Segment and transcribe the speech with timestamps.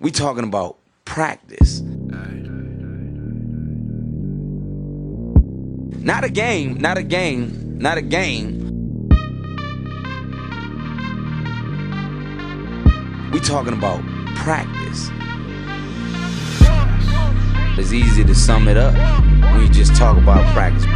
[0.00, 1.82] We talking about practice.
[6.02, 9.08] Not a game, not a game, not a game.
[13.30, 14.00] We talking about
[14.36, 15.10] practice.
[17.78, 18.94] It's easy to sum it up
[19.52, 20.86] when you just talk about practice.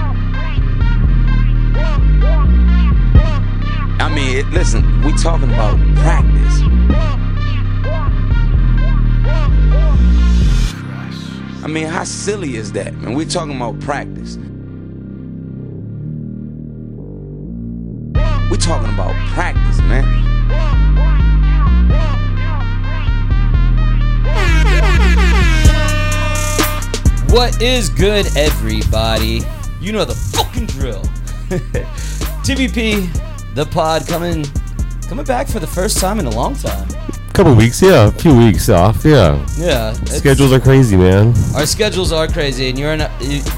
[4.01, 7.24] I mean, listen, we talking about practice.
[11.65, 13.15] I mean, how silly is that, man?
[13.15, 14.37] We're talking about practice.
[18.51, 20.05] We're talking about practice, man.
[27.31, 29.41] What is good, everybody?
[29.81, 31.01] You know the fucking drill.
[32.45, 34.45] TBP, the pod coming
[35.09, 36.87] coming back for the first time in a long time.
[37.35, 39.45] Couple weeks, yeah, a few weeks off, yeah.
[39.59, 41.35] Yeah, Schedules are crazy, man.
[41.57, 42.97] Our schedules are crazy, and your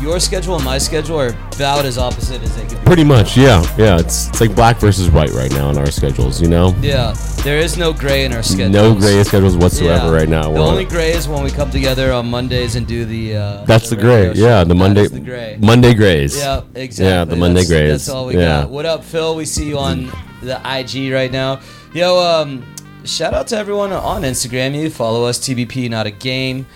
[0.01, 2.85] your schedule and my schedule are about as opposite as they could be.
[2.87, 3.99] Pretty much, yeah, yeah.
[3.99, 6.75] It's it's like black versus white right now in our schedules, you know.
[6.81, 7.13] Yeah,
[7.45, 8.73] there is no gray in our schedules.
[8.73, 10.21] No gray schedules whatsoever Yeah.
[10.21, 10.45] right now.
[10.45, 13.37] The We're only gray is when we come together on Mondays and do the.
[13.37, 14.65] Uh, that's the radio gray, yeah.
[14.65, 15.59] The That Monday, the gray.
[15.61, 16.35] Monday grays.
[16.35, 17.05] Yeah, exactly.
[17.13, 17.91] Yeah, the Monday that's, grays.
[17.91, 18.63] That's all we Yeah.
[18.63, 18.71] got.
[18.71, 19.37] What up, Phil?
[19.37, 21.61] We see you on the IG right now.
[21.93, 22.63] Yo, um,
[23.07, 24.75] shout out to everyone on Instagram.
[24.75, 26.67] You follow us, TBP, not a game.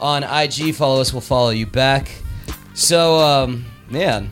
[0.00, 1.12] On IG, follow us.
[1.12, 2.10] We'll follow you back.
[2.74, 4.30] So, um, man,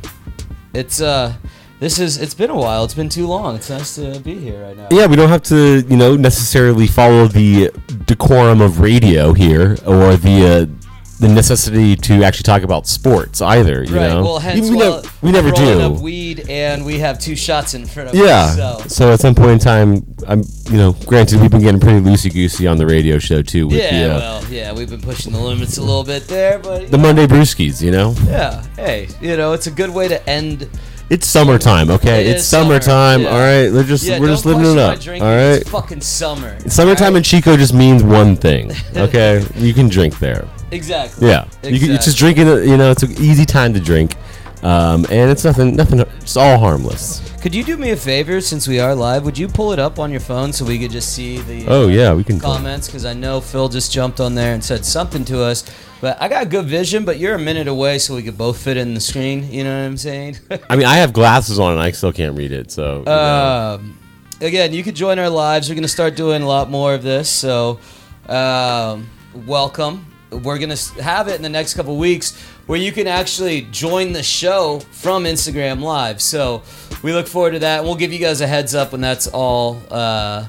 [0.73, 1.35] it's uh,
[1.81, 2.85] this is it's been a while.
[2.85, 3.57] It's been too long.
[3.57, 4.89] It's nice to be here right now.
[4.91, 7.71] Yeah, we don't have to, you know, necessarily follow the
[8.07, 10.84] decorum of radio here or the uh,
[11.29, 13.83] the necessity to actually talk about sports either.
[13.85, 14.09] You Right.
[14.09, 15.81] know, Well, hence we, well, never, we never do.
[15.81, 18.45] Up weed, and we have two shots in front of Yeah.
[18.45, 18.57] us.
[18.57, 18.83] So.
[18.89, 22.33] So at some point in time, I'm, you know, granted we've been getting pretty loosey
[22.33, 25.33] goosey on the radio show too with Yeah, the uh, well, yeah, we've been pushing
[25.33, 27.81] the limits a little bit there, but the Monday Brewskis.
[27.81, 30.69] You know, yeah, hey, you know, it's a good way to end.
[31.11, 31.91] it's summertime.
[31.91, 33.23] Okay, It it's is summer, summertime.
[33.23, 33.29] yeah.
[33.29, 35.01] All right, we're just Yeah, we're just living it up.
[35.01, 35.61] drinking, All right.
[35.61, 36.57] it's fucking summer.
[36.69, 38.73] Summertime all in Chico just means one thing.
[38.97, 40.47] Okay, you can drink there.
[40.75, 41.29] Exactly.
[41.29, 42.47] Yeah, you can, it's just drinking.
[42.47, 44.17] You know, it's an easy time to drink,
[44.63, 46.01] um, and it's nothing, nothing.
[46.01, 47.21] It's all harmless.
[47.45, 49.23] Could you do me a favor since we are live?
[49.27, 51.85] Would you pull it up on your phone so we could just see the Oh
[51.85, 52.41] uh, yeah, we can.
[52.41, 52.87] comments?
[52.87, 55.63] Because I know Phil just jumped on there and said something to us.
[56.01, 58.79] But I got good vision, but you're a minute away, so we could both fit
[58.79, 59.51] in the screen.
[59.53, 60.39] You know what I'm saying?
[60.71, 62.71] I mean, I have glasses on and I still can't read it.
[62.71, 63.01] So.
[63.01, 63.79] you know.
[63.81, 63.99] Um,
[64.41, 65.69] again, you could join our lives.
[65.69, 67.29] We're going to start doing a lot more of this.
[67.29, 67.79] So,
[68.27, 69.09] um,
[69.47, 70.07] welcome.
[70.43, 72.37] We're going to have it in the next couple weeks
[72.67, 76.21] where you can actually join the show from Instagram Live.
[76.23, 76.63] So,
[77.03, 77.85] we look forward to that.
[77.85, 79.81] We'll give you guys a heads up when that's all.
[79.91, 80.47] Uh,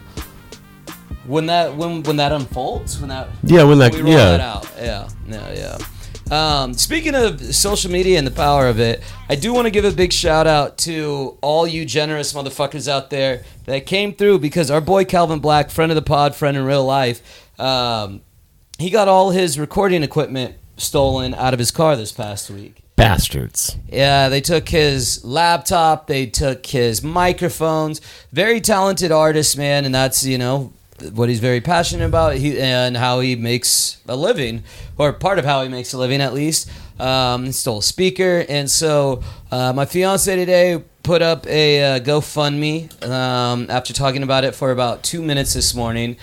[1.26, 4.38] when that when when that unfolds, when that Yeah, when that- roll yeah.
[4.38, 5.78] that out, yeah, yeah, yeah.
[6.32, 9.86] Um, speaking of social media and the power of it, I do want to give
[9.86, 14.72] a big shout out to all you generous motherfuckers out there that came through because
[14.72, 17.22] our boy Calvin Black, friend of the pod, friend in real life,
[17.60, 18.22] um,
[18.78, 22.82] he got all his recording equipment stolen out of his car this past week.
[22.96, 23.78] Bastards.
[23.90, 28.02] Yeah, they took his laptop, they took his microphones.
[28.32, 30.72] Very talented artist, man, and that's, you know,
[31.14, 34.64] what he's very passionate about he, and how he makes a living,
[34.98, 36.70] or part of how he makes a living at least.
[36.98, 39.22] Um, stole a speaker, and so
[39.52, 44.72] uh, my fiance today put up a uh, GoFundMe um, after talking about it for
[44.72, 46.16] about two minutes this morning.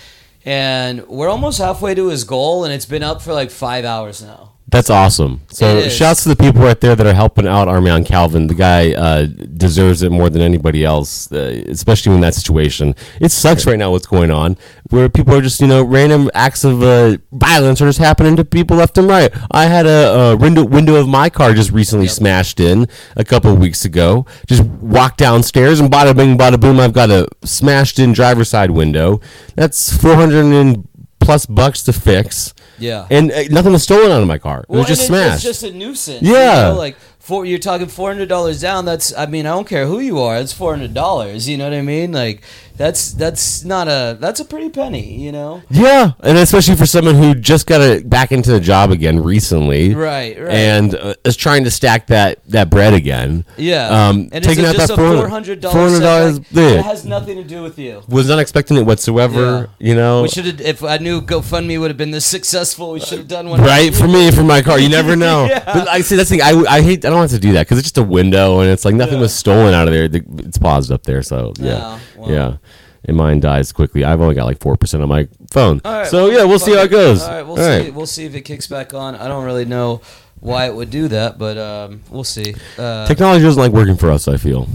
[0.44, 4.22] And we're almost halfway to his goal, and it's been up for like five hours
[4.22, 4.51] now.
[4.72, 5.42] That's awesome.
[5.48, 8.46] So shouts to the people right there that are helping out Armion Calvin.
[8.46, 12.94] The guy uh, deserves it more than anybody else, uh, especially in that situation.
[13.20, 14.56] It sucks right now what's going on,
[14.88, 18.46] where people are just you know random acts of uh, violence are just happening to
[18.46, 19.30] people left and right.
[19.50, 23.52] I had a, a window window of my car just recently smashed in a couple
[23.52, 24.24] of weeks ago.
[24.46, 26.80] Just walked downstairs and bada bing bada boom.
[26.80, 29.20] I've got a smashed in driver's side window.
[29.54, 30.88] That's four hundred and
[31.20, 32.54] plus bucks to fix.
[32.78, 33.06] Yeah.
[33.10, 34.60] And uh, nothing was stolen out of my car.
[34.60, 35.34] It was just and it- smashed.
[35.46, 36.22] It's just a nuisance.
[36.22, 36.68] Yeah.
[36.68, 38.84] You know, like for you're talking four hundred dollars down.
[38.84, 40.36] That's I mean I don't care who you are.
[40.38, 41.48] It's four hundred dollars.
[41.48, 42.12] You know what I mean?
[42.12, 42.42] Like
[42.76, 45.20] that's that's not a that's a pretty penny.
[45.20, 45.62] You know.
[45.70, 49.94] yeah, and especially for someone who just got a, back into the job again recently,
[49.94, 50.50] Right, right.
[50.52, 53.44] and uh, is trying to stack that that bread again.
[53.56, 54.08] Yeah.
[54.08, 55.74] um, and taking out just that a four four hundred dollars.
[55.74, 56.38] four hundred dollars.
[56.78, 58.02] It has nothing to do with you.
[58.08, 59.70] Was not expecting it whatsoever.
[59.78, 59.88] Yeah.
[59.88, 60.60] You know, We should have.
[60.60, 63.60] If I knew GoFundMe would have been this successful, we should have done one.
[63.60, 64.78] right for me for my car.
[64.80, 65.44] You never know.
[65.44, 65.62] Yeah.
[65.72, 66.42] But I see that's the thing.
[66.42, 67.04] I, I hate.
[67.04, 69.14] I don't want to do that because it's just a window and it's like nothing
[69.16, 69.20] Yeah.
[69.20, 70.08] was stolen out of there.
[70.46, 71.22] It's paused up there.
[71.22, 72.30] So yeah, Yeah, well.
[72.30, 72.56] yeah.
[73.04, 74.04] and mine dies quickly.
[74.04, 75.80] I've only got like four percent on my phone.
[75.84, 77.22] All right, so well, yeah, we'll see how it goes.
[77.22, 77.78] All right, we'll All see.
[77.84, 77.94] right.
[77.94, 79.14] We'll see if it kicks back on.
[79.16, 80.00] I don't really know
[80.40, 82.54] why it would do that, but um, we'll see.
[82.78, 84.26] Uh, Technology doesn't like working for us.
[84.28, 84.68] I feel.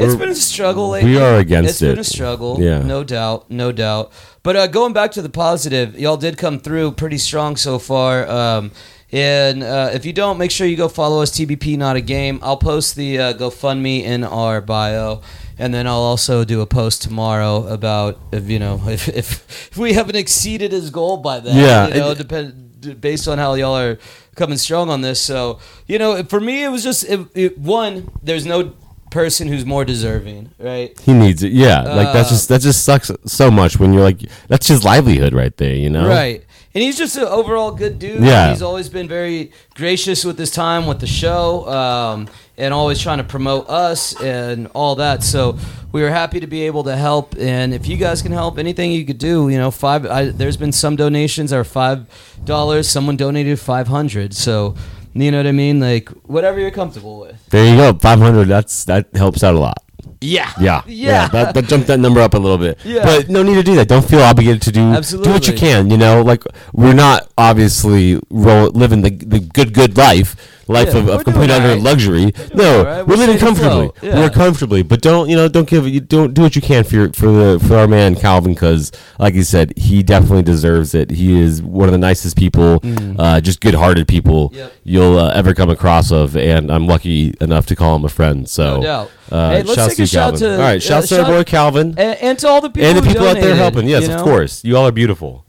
[0.00, 1.10] It's We're- been a struggle lately.
[1.10, 1.86] we are against it.
[1.86, 2.58] It's been a struggle.
[2.60, 2.82] Yeah.
[2.82, 3.50] No doubt.
[3.50, 4.12] No doubt.
[4.44, 8.28] But uh, going back to the positive, y'all did come through pretty strong so far.
[8.28, 8.70] Um,
[9.12, 12.38] and uh, if you don't, make sure you go follow us, TBP Not a Game.
[12.42, 15.22] I'll post the uh, GoFundMe in our bio.
[15.60, 19.76] And then I'll also do a post tomorrow about if you know if, if, if
[19.78, 21.56] we haven't exceeded his goal by then.
[21.56, 23.98] Yeah, you know, it- depend based on how y'all are
[24.36, 25.20] coming strong on this.
[25.20, 25.58] So
[25.88, 28.08] you know, for me, it was just it, it, one.
[28.22, 28.74] There's no
[29.10, 30.96] person who's more deserving, right?
[31.00, 31.50] He needs it.
[31.50, 34.84] Yeah, like that's Uh, just that just sucks so much when you're like that's his
[34.84, 35.74] livelihood right there.
[35.74, 36.06] You know.
[36.06, 36.44] Right.
[36.74, 38.22] And he's just an overall good dude.
[38.22, 38.50] Yeah.
[38.50, 43.18] He's always been very gracious with his time with the show um, and always trying
[43.18, 45.22] to promote us and all that.
[45.22, 45.58] So
[45.92, 47.34] we were happy to be able to help.
[47.38, 50.04] And if you guys can help, anything you could do, you know, five.
[50.06, 52.06] I, there's been some donations are five
[52.44, 52.88] dollars.
[52.88, 54.34] Someone donated five hundred.
[54.34, 54.74] So
[55.14, 55.80] you know what I mean?
[55.80, 57.44] Like whatever you're comfortable with.
[57.48, 57.98] There you go.
[57.98, 58.44] Five hundred.
[58.46, 59.82] That's that helps out a lot.
[60.20, 60.50] Yeah.
[60.60, 61.28] Yeah, Yeah.
[61.28, 62.78] That, that jumped that number up a little bit.
[62.84, 63.04] Yeah.
[63.04, 63.88] But no need to do that.
[63.88, 64.80] Don't feel obligated to do.
[64.80, 65.28] Absolutely.
[65.28, 65.90] Do what you can.
[65.90, 66.42] You know, like
[66.72, 70.36] we're not obviously roll, living the the good good life,
[70.68, 71.82] life Yeah, of, of complete doing utter alright.
[71.82, 72.32] luxury.
[72.54, 73.06] No, all right.
[73.06, 73.86] we're We're living comfortably.
[73.86, 73.96] afloat.
[74.02, 74.18] Yeah.
[74.20, 75.48] We're comfortably, but don't you know?
[75.48, 78.14] Don't give you don't do what you can for your, for the for our man
[78.16, 81.10] Calvin because, like you said, he definitely deserves it.
[81.10, 82.80] He is one of the nicest people,
[83.18, 84.54] uh, just good hearted people Mm.
[84.56, 84.72] Yep.
[84.84, 88.48] you'll uh, ever come across of, and I'm lucky enough to call him a friend.
[88.48, 88.76] So.
[88.78, 89.10] No doubt.
[89.30, 90.40] Uh, Hey, let's take a you, shout Calvin.
[90.40, 92.88] to- All right, uh, shouts to our boy Calvin And, and to all the people
[92.88, 93.88] and the people out there helping.
[93.88, 94.64] Yes, you of course.
[94.64, 95.44] You all are beautiful.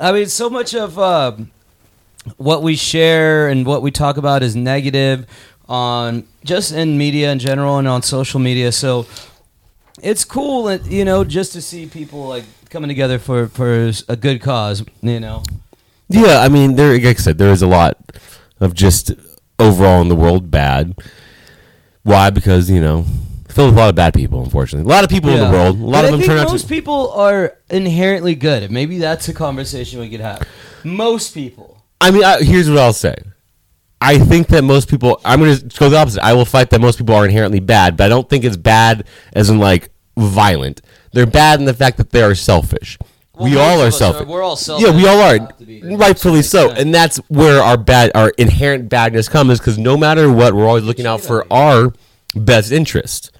[0.00, 1.50] I mean, so much of um
[2.36, 5.26] what we share and what we talk about is negative
[5.68, 8.72] on just in media in general and on social media.
[8.72, 9.06] So
[10.02, 14.16] it's cool, uh, you know, just to see people like coming together for for a
[14.16, 14.84] good cause.
[15.02, 15.42] You know,
[16.08, 16.92] Yeah, I mean, there.
[16.94, 17.96] Like I said, there is a lot
[18.60, 19.12] of just
[19.58, 20.94] overall in the world bad.
[22.04, 22.30] Why?
[22.30, 23.04] Because you know,
[23.48, 24.42] filled with a lot of bad people.
[24.44, 25.50] Unfortunately, a lot of people in Yeah.
[25.50, 25.78] the world.
[25.80, 26.68] A lot But of I them think turn out most to.
[26.68, 30.46] people are inherently good, and maybe that's a conversation we could have.
[30.84, 31.82] Most people.
[32.00, 33.16] I mean, I, here's what I'll say.
[34.00, 35.20] I think that most people.
[35.24, 36.22] I'm going to go the opposite.
[36.22, 39.04] I will fight that most people are inherently bad, but I don't think it's bad
[39.32, 40.82] as in like violent.
[41.12, 42.98] They're bad in the fact that they are selfish.
[43.36, 44.28] Well, we all are us are- selfish.
[44.28, 44.86] we're all selfish.
[44.86, 45.82] Yeah, we all are, Have to be.
[45.96, 49.58] rightfully so, and that's where our bad, our inherent badness comes.
[49.58, 51.92] Because no matter what, we're always looking out for our
[52.36, 53.30] best interest,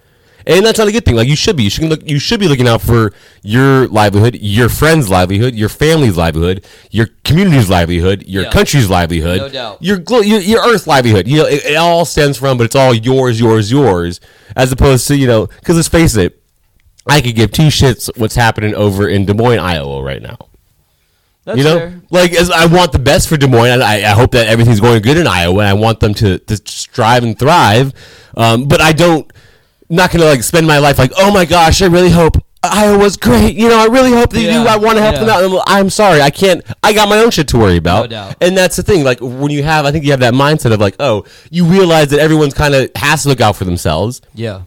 [0.46, 1.14] and that's not a good thing.
[1.17, 3.12] Like you should be, you should look, you should be looking out for
[3.43, 8.50] your livelihood, your friend's livelihood, your family's livelihood, your community's livelihood, your Yeah.
[8.50, 9.79] country's livelihood, No doubt.
[9.81, 11.29] your your, your Earth livelihood.
[11.29, 14.20] You know, it, it all stems from, but it's all yours, yours, yours,
[14.56, 16.41] as opposed to you know, because let's face it,
[17.06, 20.39] I could give two shits what's happening over in Des Moines, Iowa, right now.
[21.45, 22.01] That's You know, fair.
[22.11, 23.83] like as I want the best for Des Moines.
[23.83, 25.59] I, I hope that everything's going good in Iowa.
[25.61, 27.93] And I want them to, to strive and thrive.
[28.37, 29.31] Um, but I don't,
[29.91, 33.55] not gonna like spend my life like, oh my gosh, I really hope Iowa's great.
[33.56, 34.69] You know, I really hope they Yeah, do.
[34.71, 35.25] I want to help yeah.
[35.25, 35.62] them out.
[35.67, 36.65] I'm sorry, I can't.
[36.83, 38.05] I got my own shit to worry about.
[38.05, 38.37] No doubt.
[38.41, 39.05] And that's the thing.
[39.05, 42.09] Like when you have, I think you have that mindset of like, oh, you realize
[42.09, 44.62] that everyone's kind of has to look out for themselves Yeah.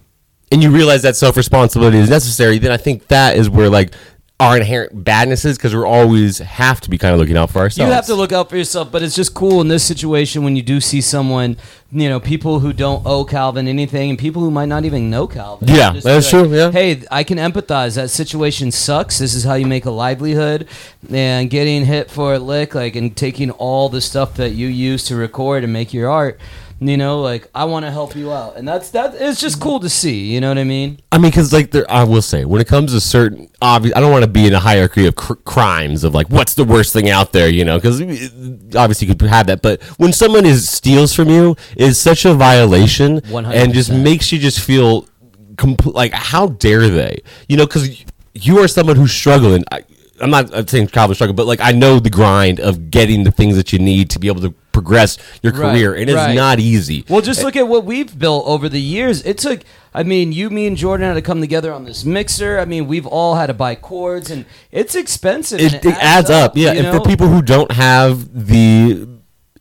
[0.52, 3.94] And you realize that self responsibility is necessary, then I think that is where like
[4.40, 7.58] our inherent badness is because we're always have to be kind of looking out for
[7.58, 7.90] ourselves.
[7.90, 10.56] You have to look out for yourself, but it's just cool in this situation when
[10.56, 11.58] you do see someone,
[11.92, 15.26] you know, people who don't owe Calvin anything and people who might not even know
[15.26, 15.68] Calvin.
[15.68, 16.72] Yeah, that's like, true, yeah.
[16.72, 17.96] Hey, I can empathize.
[17.96, 19.18] That situation sucks.
[19.18, 20.68] This is how you make a livelihood.
[21.10, 25.04] And getting hit for a lick, like, and taking all the stuff that you use
[25.06, 26.40] to record and make your art,
[26.80, 28.56] you know, like, I want to help you out.
[28.56, 30.34] And that's, that, it's just cool to see.
[30.34, 31.00] You know what I mean?
[31.12, 34.00] I mean, because like there, I will say, when it comes to certain obvious, I
[34.00, 36.94] don't want to be in a hierarchy of cr- crimes of like what's the worst
[36.94, 37.78] thing out there, you know?
[37.78, 42.00] Because uh, obviously you could have that, but when someone is steals from you, is
[42.00, 43.54] such a violation, 100%.
[43.54, 45.08] and just makes you just feel
[45.56, 47.66] compl- like how dare they, you know?
[47.66, 49.64] Because you are someone who's struggling.
[49.72, 49.84] I,
[50.20, 53.32] I'm not I'm saying Calvin struggle, but like I know the grind of getting the
[53.32, 56.36] things that you need to be able to progress your Right, career, and it's right.
[56.36, 57.04] not easy.
[57.10, 59.26] Well, just look at what we've built over the years.
[59.26, 59.62] It took,
[59.94, 62.60] I mean, you, me, and Jordan had to come together on this mixer.
[62.60, 65.60] I mean, we've all had to buy cords, and it's expensive.
[65.60, 66.74] it, and it adds up, yeah.
[66.74, 67.00] And know?
[67.00, 69.17] for people who don't have the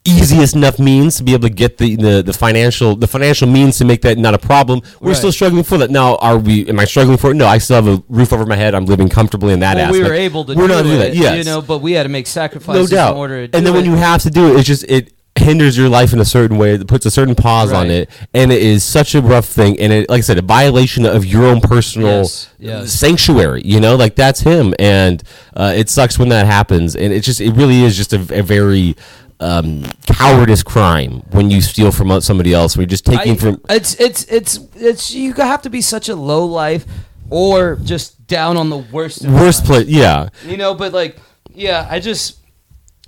[0.06, 3.78] easiest enough means to be able to get the, the, the financial the financial means
[3.78, 5.16] to make that not a problem, we're Right.
[5.16, 5.90] still struggling for that.
[5.90, 6.68] Now, are we?
[6.68, 7.34] Am I struggling for it?
[7.34, 8.75] No, I still have a roof over my head.
[8.75, 10.02] I'm living comfortably in that well, aspect.
[10.04, 11.14] we were able to We're do not doing that.
[11.14, 11.38] Yes.
[11.38, 13.12] you know, but we had to make no sacrifices doubt.
[13.12, 13.88] in order to do and then when it.
[13.88, 15.12] you have to do it, it's just it.
[15.38, 18.50] hinders your life in a certain way, that puts a certain pause on it, and
[18.50, 19.78] it is such a rough thing.
[19.78, 22.92] And it, like I said, a violation of your own personal Yes, yes.
[22.94, 23.60] sanctuary.
[23.62, 25.22] You know, like that's him, and
[25.54, 26.96] uh, it sucks when that happens.
[26.96, 28.96] And it just, it really is just a, a very
[29.40, 32.76] um, cowardice crime when you steal from somebody else.
[32.76, 33.61] You're just taking I- from.
[33.69, 36.87] it's it's it's it's you have to be such a low life
[37.31, 40.28] or just down on the worst of Worst place, yeah.
[40.45, 41.16] you know but like
[41.55, 42.38] yeah i just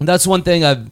[0.00, 0.90] that's one thing i've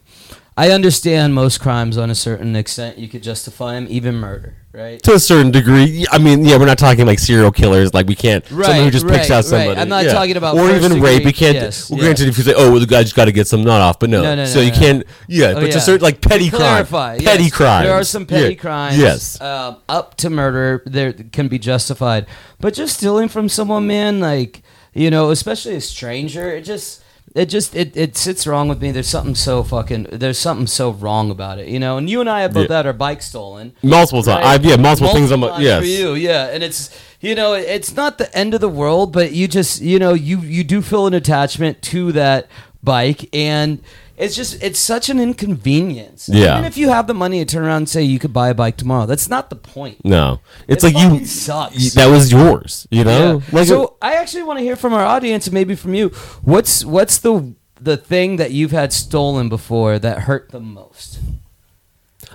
[0.57, 5.01] i understand most crimes on a certain extent you could justify them even murder right
[5.03, 7.95] To a certain degree, I mean, yeah, we're not talking like serial killers.
[7.95, 9.45] Like we can't someone who Right, just picks right, out right.
[9.45, 9.79] somebody.
[9.81, 10.13] I'm not yeah.
[10.13, 11.25] talking about or even degree- rape.
[11.25, 11.55] We can't.
[11.55, 12.03] yes, well, yeah.
[12.05, 13.97] granted, if you say, "Oh, well, the guy just got to get some nut off,"
[13.97, 14.21] but no.
[14.21, 14.77] No, no, so no, you no.
[14.77, 15.03] can't.
[15.27, 15.71] Yeah, Oh, but yeah.
[15.71, 17.85] to certain like petty crime, petty yes, crimes.
[17.87, 18.61] There are some petty Yeah.
[18.61, 18.97] crimes.
[18.99, 19.41] Yes.
[19.41, 22.27] um, up to murder, there can be justified.
[22.59, 24.61] But just stealing from someone, man, like
[24.93, 27.01] you know, especially a stranger, it just.
[27.35, 28.91] It just it, it sits wrong with me.
[28.91, 31.97] There's something so fucking there's something so wrong about it, you know.
[31.97, 32.77] And you and I have both Yeah.
[32.77, 33.73] had our bike stolen.
[33.83, 34.45] Multiple times.
[34.45, 35.31] I've yeah, multiple, things.
[35.31, 35.79] I'm times yes.
[35.81, 36.89] for you, yeah, and it's
[37.21, 40.39] you know it's not the end of the world, but you just you know you
[40.39, 42.47] you do feel an attachment to that
[42.81, 43.83] bike, and
[44.17, 46.27] it's just it's such an inconvenience.
[46.27, 46.53] Yeah.
[46.53, 48.53] even if you have the money to turn around and say you could buy a
[48.53, 50.03] bike tomorrow, that's not the point.
[50.03, 51.09] No, it's It like you.
[51.11, 51.93] fucking sucks.
[51.93, 52.87] That was yours.
[52.89, 53.37] You know.
[53.37, 53.57] Yeah.
[53.59, 56.09] Like so I actually want to hear from our audience and maybe from you.
[56.43, 61.19] What's what's the the thing that you've had stolen before that hurt the most?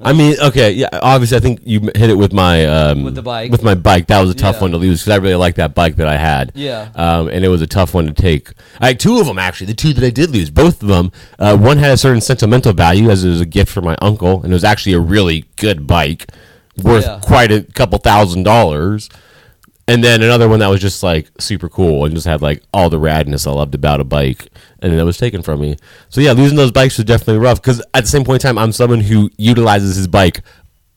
[0.04, 0.88] I mean, okay, yeah.
[0.92, 3.50] Obviously, I think you hit it with my um, With the bike.
[3.50, 4.61] With my bike, that was a tough Yeah.
[4.62, 6.52] one to lose because I really liked that bike that I had.
[6.54, 6.88] Yeah.
[6.94, 8.50] Um, and it was a tough one to take.
[8.80, 9.66] I had two of them actually.
[9.68, 11.12] The two that I did lose, both of them.
[11.38, 14.42] Uh, one had a certain sentimental value as it was a gift from my uncle,
[14.42, 16.26] and it was actually a really good bike,
[16.82, 17.21] worth Yeah.
[17.23, 19.09] quite a couple thousand dollars.
[19.92, 22.88] And then another one that was just like super cool and just had like all
[22.88, 24.49] the radness I loved about a bike,
[24.80, 25.76] and then it was taken from me.
[26.08, 28.58] So yeah, losing those bikes was definitely rough because at the same point in time,
[28.58, 30.40] I'm someone who utilizes his bike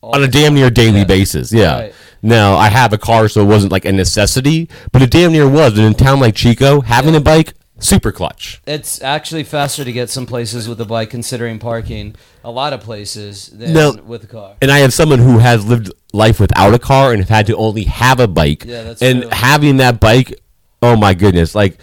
[0.01, 1.03] on a damn near daily Yeah.
[1.05, 1.51] basis.
[1.51, 1.73] Yeah.
[1.79, 1.93] Right.
[2.21, 5.47] Now I have a car, so it wasn't like a necessity, but it damn near
[5.49, 5.73] was.
[5.77, 8.61] And in a town like Chico, having a bike super clutch.
[8.65, 12.15] It's actually faster to get some places with a bike, considering parking.
[12.43, 13.93] A lot of places than No.
[14.05, 14.55] with a car.
[14.61, 17.55] And I have someone who has lived life without a car and have had to
[17.55, 18.63] only have a bike.
[18.65, 19.31] Yeah, that's and true.
[19.31, 20.39] having that bike,
[20.81, 21.77] oh my goodness, like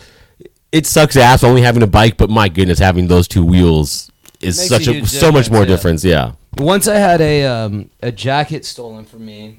[0.71, 4.59] it sucks ass only having a bike, but my goodness, having those two wheels is
[4.59, 5.67] Makes such a a, so much more yeah.
[5.67, 6.05] difference.
[6.05, 6.33] Yeah.
[6.57, 9.59] Once I had a um, a jacket stolen from me,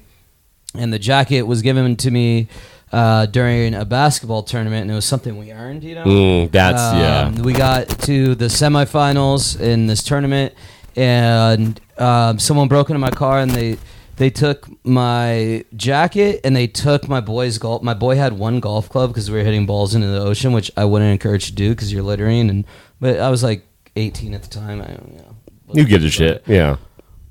[0.74, 2.48] and the jacket was given to me
[2.94, 5.82] uh, during a basketball tournament, and it was something we earned.
[5.82, 7.26] You know, Mm, that's yeah.
[7.26, 10.54] Um, We got to the semifinals in this tournament,
[10.96, 13.78] and um, someone broke into my car and they
[14.16, 17.82] they took my jacket and they took my boy's golf.
[17.82, 20.70] My boy had one golf club because we were hitting balls into the ocean, which
[20.76, 22.48] I wouldn't encourage you to do because you're littering.
[22.48, 22.64] And
[23.00, 24.80] but I was like 18 at the time.
[24.80, 25.34] I don't know.
[25.72, 26.44] You give a shit.
[26.46, 26.76] Yeah.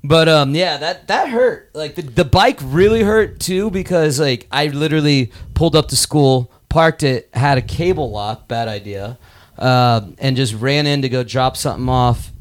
[0.06, 1.70] But um, yeah, that that hurt.
[1.74, 6.52] Like the the bike really hurt too because like I literally pulled up to school,
[6.68, 9.18] parked it, had a cable lock, bad idea,
[9.58, 12.32] uh, and just ran in to go drop something off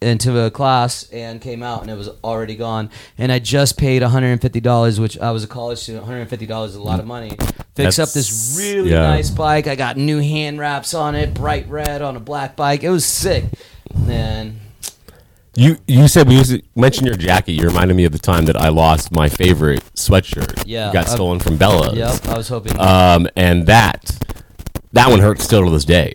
[0.00, 2.90] into a class and came out and it was already gone.
[3.16, 6.02] And I just paid one hundred and fifty dollars, which I was a college student.
[6.02, 7.36] One hundred and fifty dollars is a lot of money.
[7.74, 9.00] Fix up this really yeah.
[9.00, 9.66] nice bike.
[9.66, 12.84] I got new hand wraps on it, bright red on a black bike.
[12.84, 13.44] It was sick.
[14.06, 14.60] And
[15.58, 17.50] You you said we to your jacket.
[17.54, 20.62] You reminded me of the time that I lost my favorite sweatshirt.
[20.64, 21.98] Yeah, got I've- stolen from Bella's.
[21.98, 22.78] yep, I was hoping.
[22.78, 24.16] Um, and that
[24.92, 26.14] that one hurts still to this day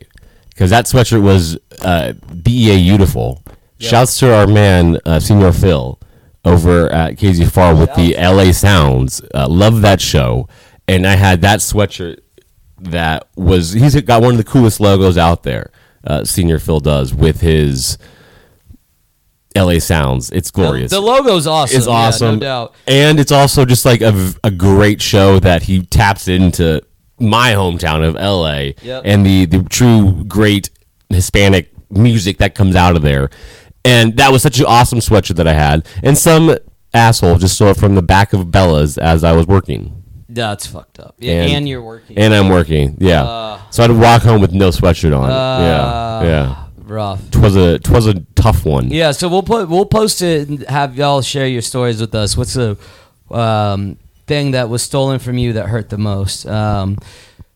[0.51, 3.43] because that sweatshirt was uh, BEA beautiful.
[3.79, 5.99] Shouts to our man uh, Senior Phil
[6.45, 9.21] over at KZFR with the LA Sounds.
[9.35, 10.47] Uh, love that show,
[10.87, 12.19] and I had that sweatshirt
[12.79, 15.69] that was he's got one of the coolest logos out there.
[16.07, 17.97] Uh, Senior Phil does with his
[19.55, 20.29] LA Sounds.
[20.31, 21.81] It's glorious The, the logo's awesome.
[21.81, 22.35] yeah, awesome.
[22.35, 22.75] no doubt.
[22.87, 26.81] And it's also just like a great show that he taps into
[27.19, 29.03] my hometown of LA Yep.
[29.05, 30.69] and the, the true great
[31.09, 33.29] Hispanic music that comes out of there.
[33.85, 35.85] And that was such an awesome sweatshirt that I had.
[36.01, 36.55] And some
[36.93, 39.99] asshole just stole it from the back of Bella's as I was working.
[40.29, 41.15] That's fucked up.
[41.19, 42.17] Yeah, and, And- you're working.
[42.17, 42.97] And I'm working.
[42.99, 43.23] Yeah.
[43.23, 45.29] Uh, so I'd walk home with no sweatshirt on.
[45.29, 46.27] Uh, yeah.
[46.27, 46.62] Yeah.
[46.93, 47.31] Rough.
[47.31, 48.89] Twas a twas a tough one.
[48.89, 52.37] Yeah, so we'll put we'll post it and have y'all share your stories with us.
[52.37, 52.77] What's the
[53.31, 53.97] um,
[54.27, 56.45] thing that was stolen from you that hurt the most?
[56.45, 56.97] Um,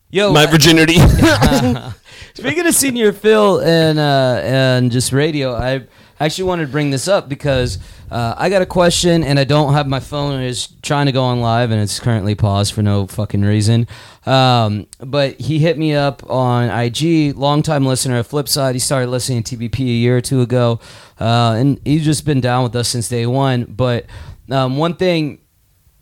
[0.09, 0.97] yo, My virginity.
[2.33, 5.87] Speaking of senior Phil and uh, and just radio, I
[6.25, 7.77] actually wanted to bring this up because
[8.09, 10.41] uh, I got a question and I don't have my phone.
[10.41, 13.87] It's trying to go on live and it's currently paused for no fucking reason.
[14.25, 18.73] Um, but he hit me up on IG, longtime listener of Flipside.
[18.73, 20.79] He started listening to TBP a year or two ago,
[21.19, 23.65] uh, and he's just been down with us since day one.
[23.65, 24.05] But
[24.49, 25.39] um, one thing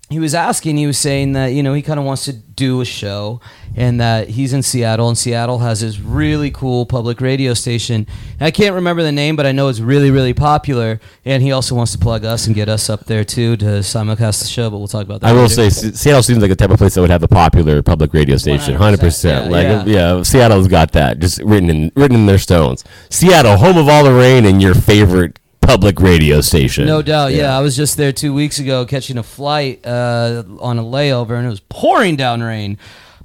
[0.09, 2.79] he was asking, he was saying that you know he kind of wants to do
[2.79, 3.41] a show,
[3.75, 8.05] and that he's in Seattle, and Seattle has this really cool public radio station.
[8.39, 11.00] And I can't remember the name, but I know it's really really popular.
[11.25, 14.41] And he also wants to plug us and get us up there too to simulcast
[14.41, 14.69] the show.
[14.69, 15.27] But we'll talk about that.
[15.27, 15.55] I will later.
[15.55, 18.13] say Se- Seattle seems like a type of place that would have a popular public
[18.13, 19.45] radio station, 100%, hundred percent.
[19.45, 20.15] yeah, Like yeah.
[20.17, 20.24] yeah.
[20.24, 22.83] Seattle's got that just written in written in their stones.
[23.09, 26.86] Seattle, home of all the rain, and your favorite public radio station.
[26.86, 27.57] No doubt, yeah.
[27.57, 31.45] I was just there two weeks ago catching a flight uh, on a layover, and
[31.45, 32.77] it was pouring down rain.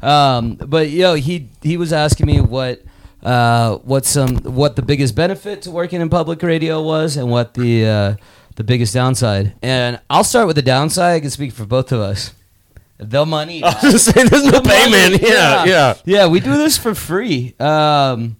[0.03, 2.83] Um, but yo, he he was asking me what
[3.23, 7.55] uh, what some what the biggest benefit to working in public radio was, and what
[7.55, 8.15] the uh,
[8.57, 9.55] the biggest downside.
[9.63, 11.17] And I'll start with the downside.
[11.17, 12.35] I can speak for both of us.
[12.99, 13.63] The money.
[13.65, 15.23] I was just saying, there's no payment.
[15.23, 15.95] Yeah, yeah.
[16.05, 17.55] Yeah, we do this for free.
[17.59, 18.37] Um,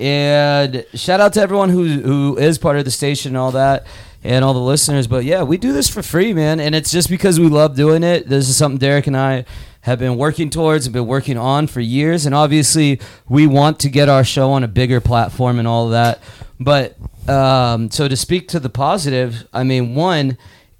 [0.00, 3.86] and shout out to everyone who who is part of the station and all that,
[4.24, 5.06] and all the listeners.
[5.06, 8.02] But yeah, we do this for free, man, and it's just because we love doing
[8.02, 8.28] it.
[8.28, 9.44] This is something Derek and I
[9.82, 13.88] have been working towards and been working on for years, and obviously we want to
[13.88, 16.20] get our show on a bigger platform and all that.
[16.58, 16.96] But
[17.28, 20.36] um, so to speak to the positive, I mean, one,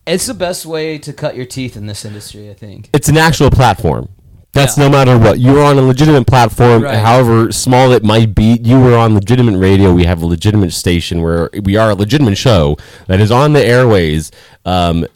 [0.06, 2.50] it's the best way to cut your teeth in this industry.
[2.50, 2.90] I think.
[2.92, 4.08] It's an actual platform.
[4.52, 4.84] That's Yeah.
[4.84, 5.38] no matter what.
[5.38, 6.98] You're on a legitimate platform, Right.
[6.98, 8.58] however small it might be.
[8.62, 9.92] You are on legitimate radio.
[9.92, 12.76] We have a legitimate station where we are a legitimate show
[13.06, 14.30] that is on the airways.
[14.64, 15.06] Um,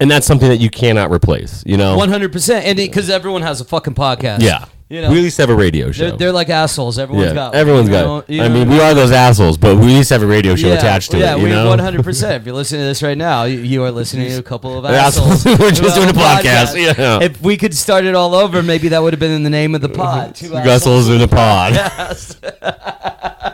[0.00, 1.96] and that's something that you cannot replace, you know?
[1.96, 4.40] One hundred percent, and because everyone has a fucking podcast.
[4.42, 4.64] yeah.
[4.88, 6.08] You know, we at least have a radio show.
[6.10, 6.98] they're, they're like assholes.
[6.98, 7.54] Everyone's yeah, got.
[7.54, 8.28] everyone's you got.
[8.28, 10.68] know- I mean, we are those assholes, but we at least have a radio show
[10.68, 11.42] yeah, attached to yeah, it.
[11.42, 12.42] We one hundred percent.
[12.42, 14.84] If you're listening to this right now, you, you are listening to a couple of
[14.94, 15.44] Assholes.
[15.46, 17.22] We're just doing a podcast, yeah.
[17.22, 19.74] If we could start it all over, maybe that would have been in the name
[19.74, 20.34] of the pod.
[20.34, 21.72] Two Assholes in a pod.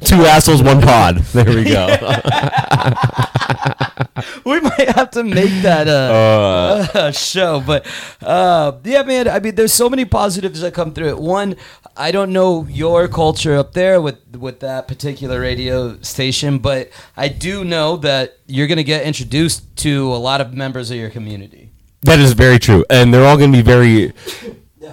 [0.00, 1.22] Two assholes, one pod.
[1.34, 1.86] There we go.
[4.44, 7.62] we might have to make that uh, a show.
[7.64, 7.86] But
[8.22, 9.28] uh, yeah, man.
[9.28, 11.18] I mean, there's so many positives that come through it.
[11.18, 11.56] One,
[11.96, 17.28] I don't know your culture up there with with that particular radio station, but I
[17.28, 21.10] do know that you're going to get introduced to a lot of members of your
[21.10, 21.70] community.
[22.02, 24.12] That is very true, and they're all going to be very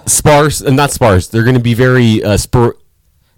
[0.06, 1.28] sparse, and not sparse.
[1.28, 2.76] They're going to be very uh, spor-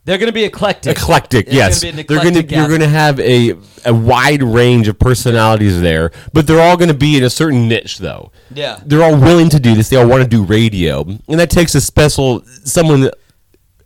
[0.07, 0.97] They're going to be eclectic.
[0.99, 1.47] eclectic.
[1.47, 2.41] It's yes, gonna be they're going to.
[2.41, 3.55] eclectic You're going to have a
[3.87, 7.69] a wide range of personalities there, but they're all going to be in a certain
[7.69, 8.31] niche, though.
[8.53, 8.81] Yeah.
[8.85, 9.89] they're all willing to do this.
[9.89, 13.15] They all want to do radio, and that takes a special someone that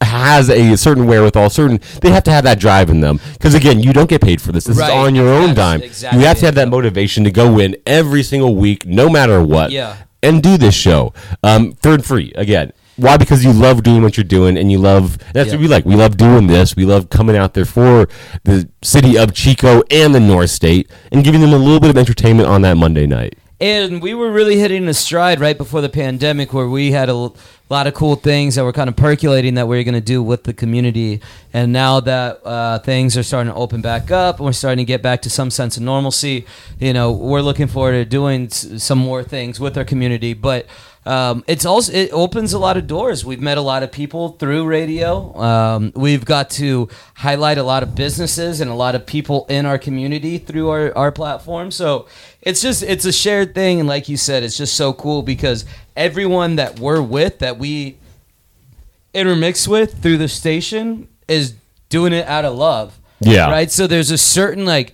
[0.00, 1.50] has a certain wherewithal.
[1.50, 4.40] Certain they have to have that drive in them because again, you don't get paid
[4.40, 4.64] for this.
[4.64, 4.88] This Right.
[4.88, 5.83] is on your own That's dime.
[5.83, 9.42] exactly you have to have that motivation to go in every single week, no matter
[9.42, 9.70] what.
[9.70, 9.96] Yeah.
[10.22, 11.12] and do this show
[11.44, 12.72] um, for free again.
[12.98, 13.16] Why?
[13.16, 15.54] Because you love doing what you're doing, and you love that's Yeah.
[15.54, 15.87] what we like.
[15.87, 16.74] We love doing this.
[16.76, 18.08] We love coming out there for
[18.44, 21.96] the city of Chico and the North State, and giving them a little bit of
[21.96, 23.37] entertainment on that Monday night.
[23.61, 27.32] And we were really hitting a stride right before the pandemic where we had a
[27.68, 30.22] lot of cool things that were kind of percolating that we were going to do
[30.22, 31.20] with the community.
[31.52, 34.84] And now that uh, things are starting to open back up and we're starting to
[34.84, 36.46] get back to some sense of normalcy,
[36.78, 40.34] you know, we're looking forward to doing some more things with our community.
[40.34, 40.66] But
[41.09, 43.25] um, it's also it opens a lot of doors.
[43.25, 45.35] We've met a lot of people through radio.
[45.40, 49.64] Um, we've got to highlight a lot of businesses and a lot of people in
[49.64, 51.71] our community through our, our platform.
[51.71, 52.09] So
[52.42, 55.64] it's just it's a shared thing, and like you said, it's just so cool because
[55.97, 57.97] everyone that we're with that we
[59.14, 61.55] intermix with through the station is
[61.88, 62.99] doing it out of love.
[63.21, 63.51] Yeah.
[63.51, 63.71] Right.
[63.71, 64.92] So there's a certain like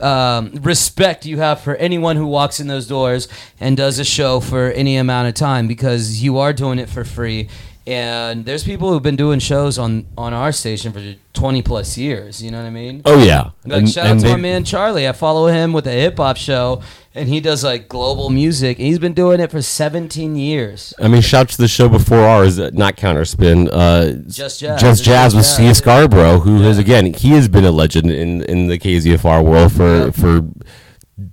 [0.00, 3.28] um, respect you have for anyone who walks in those doors
[3.60, 7.04] and does a show for any amount of time because you are doing it for
[7.04, 7.48] free.
[7.86, 11.02] And there's people who've been doing shows on on our station for
[11.34, 12.42] 20 plus years.
[12.42, 13.02] You know what I mean?
[13.04, 15.06] Oh yeah, Like And- shout out to they- my man Charlie.
[15.06, 16.80] I follow him with a hip hop show,
[17.14, 18.78] and he does like global music.
[18.78, 20.94] And he's been doing it for 17 years.
[20.98, 23.68] I mean, shout to the show before ours, uh, not Counterspin.
[23.70, 24.80] Uh, Just Jazz.
[24.80, 28.68] Just Jazz with Steve Scarborough, who has again, he has been a legend in in
[28.68, 30.10] the KZFR world for Yeah.
[30.10, 30.40] for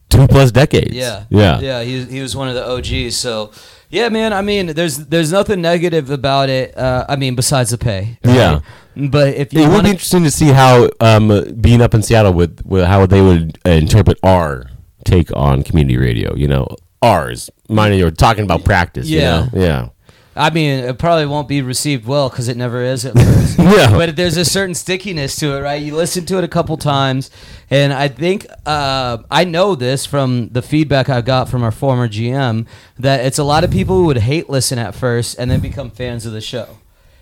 [0.09, 0.91] two plus decades.
[0.93, 1.81] Yeah, yeah, yeah.
[1.83, 3.15] He he was one of the OGs.
[3.15, 3.51] So,
[3.91, 4.33] yeah, man.
[4.33, 6.77] I mean, there's there's nothing negative about it.
[6.77, 8.17] Uh, I mean, besides the pay.
[8.23, 8.35] right?
[8.35, 8.59] Yeah.
[8.95, 12.33] But if you It would be interesting to see how um, being up in Seattle
[12.33, 14.69] with, with how they would uh, interpret our
[15.05, 16.35] take on community radio.
[16.35, 16.67] You know,
[17.01, 17.49] ours.
[17.69, 19.07] Mine, you're talking about practice.
[19.07, 19.19] Yeah.
[19.19, 19.63] You know?
[19.65, 19.89] yeah.
[20.35, 23.59] I mean, it probably won't be received well because it never is at first.
[23.59, 23.91] Yeah.
[23.91, 25.81] But there's a certain stickiness to it, right?
[25.81, 27.29] You listen to it a couple times,
[27.69, 32.07] and I think uh, I know this from the feedback I got from our former
[32.07, 32.65] GM
[32.97, 35.91] that it's a lot of people who would hate listen at first and then become
[35.91, 36.77] fans of the show,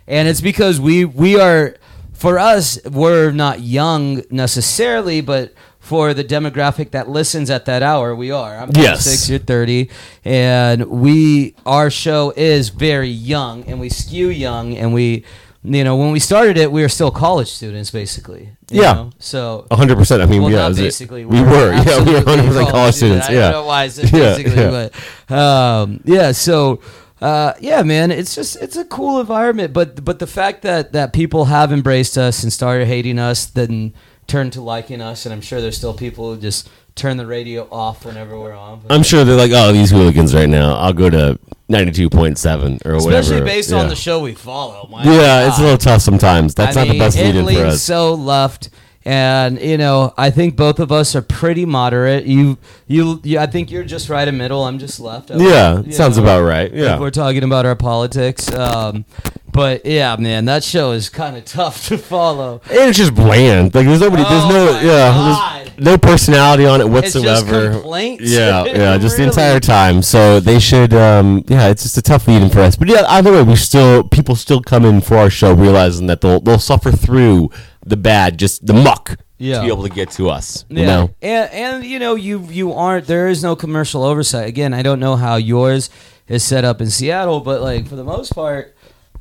[0.08, 1.76] and it's because we we are
[2.14, 5.54] for us we're not young necessarily, but
[5.90, 8.54] for the demographic that listens at that hour, we are.
[8.62, 9.04] I'm Yes.
[9.04, 9.90] 26, you're 30,
[10.24, 15.26] and we our show is very young, and we skew young, and we,
[15.64, 18.44] you know, when we started it, we were still college students, basically.
[18.72, 18.94] you Yeah.
[18.94, 19.10] know?
[19.18, 19.66] So.
[19.72, 20.22] hundred percent.
[20.22, 21.26] I mean, Well, yeah, is it- basically.
[21.26, 23.28] we were, yeah, we were absolutely hundred percent college students.
[23.30, 24.90] I Yeah, why I said Yeah, basically, yeah.
[25.28, 26.32] but um, yeah.
[26.34, 26.80] So
[27.20, 29.74] uh, yeah, man, it's just it's a cool environment.
[29.74, 33.94] But but the fact that that people have embraced us and started hating us, then
[34.30, 37.68] turned to liking us, and I'm sure there's still people who just turn the radio
[37.72, 38.82] off whenever we're on.
[38.90, 40.76] I'm sure they're like, oh, these hooligans right now.
[40.76, 43.20] I'll go to ninety-two point seven or whatever.
[43.20, 44.88] Especially based on the show we follow.
[44.90, 46.56] My Yeah, it's a little tough sometimes.
[46.56, 47.82] That's I not mean, the best lead in for us.
[47.82, 48.70] so left,
[49.06, 52.26] and you know, I think both of us are pretty moderate.
[52.26, 52.58] You,
[52.88, 54.64] you, you I think you're just right in middle.
[54.64, 55.32] I'm just left.
[55.32, 56.72] I yeah, sounds know, about right.
[56.72, 58.52] if Yeah, we're talking about our politics.
[58.54, 59.06] Um,
[59.52, 62.62] but yeah, man, that show is kind of tough to follow.
[62.70, 63.74] and it's just bland.
[63.74, 64.24] Like there's nobody.
[64.24, 64.80] There's Oh no.
[64.82, 67.72] Yeah, there's no personality on it It's just whatsoever.
[67.72, 68.24] complaints.
[68.30, 70.02] Yeah, yeah, just the entire time.
[70.02, 72.76] So they should, um, yeah, it's just a tough in for us.
[72.76, 76.22] But yeah, either way, we still people still come in for our show, realizing that
[76.22, 77.50] they'll they'll suffer through
[77.86, 79.58] the bad, just the muck, Yeah.
[79.58, 80.66] to be able to get to us.
[80.70, 84.48] You Yeah, know, and and you know you you aren't there is no commercial oversight.
[84.48, 85.90] Again, I don't know how yours
[86.28, 88.76] is set up in Seattle, but like for the most part,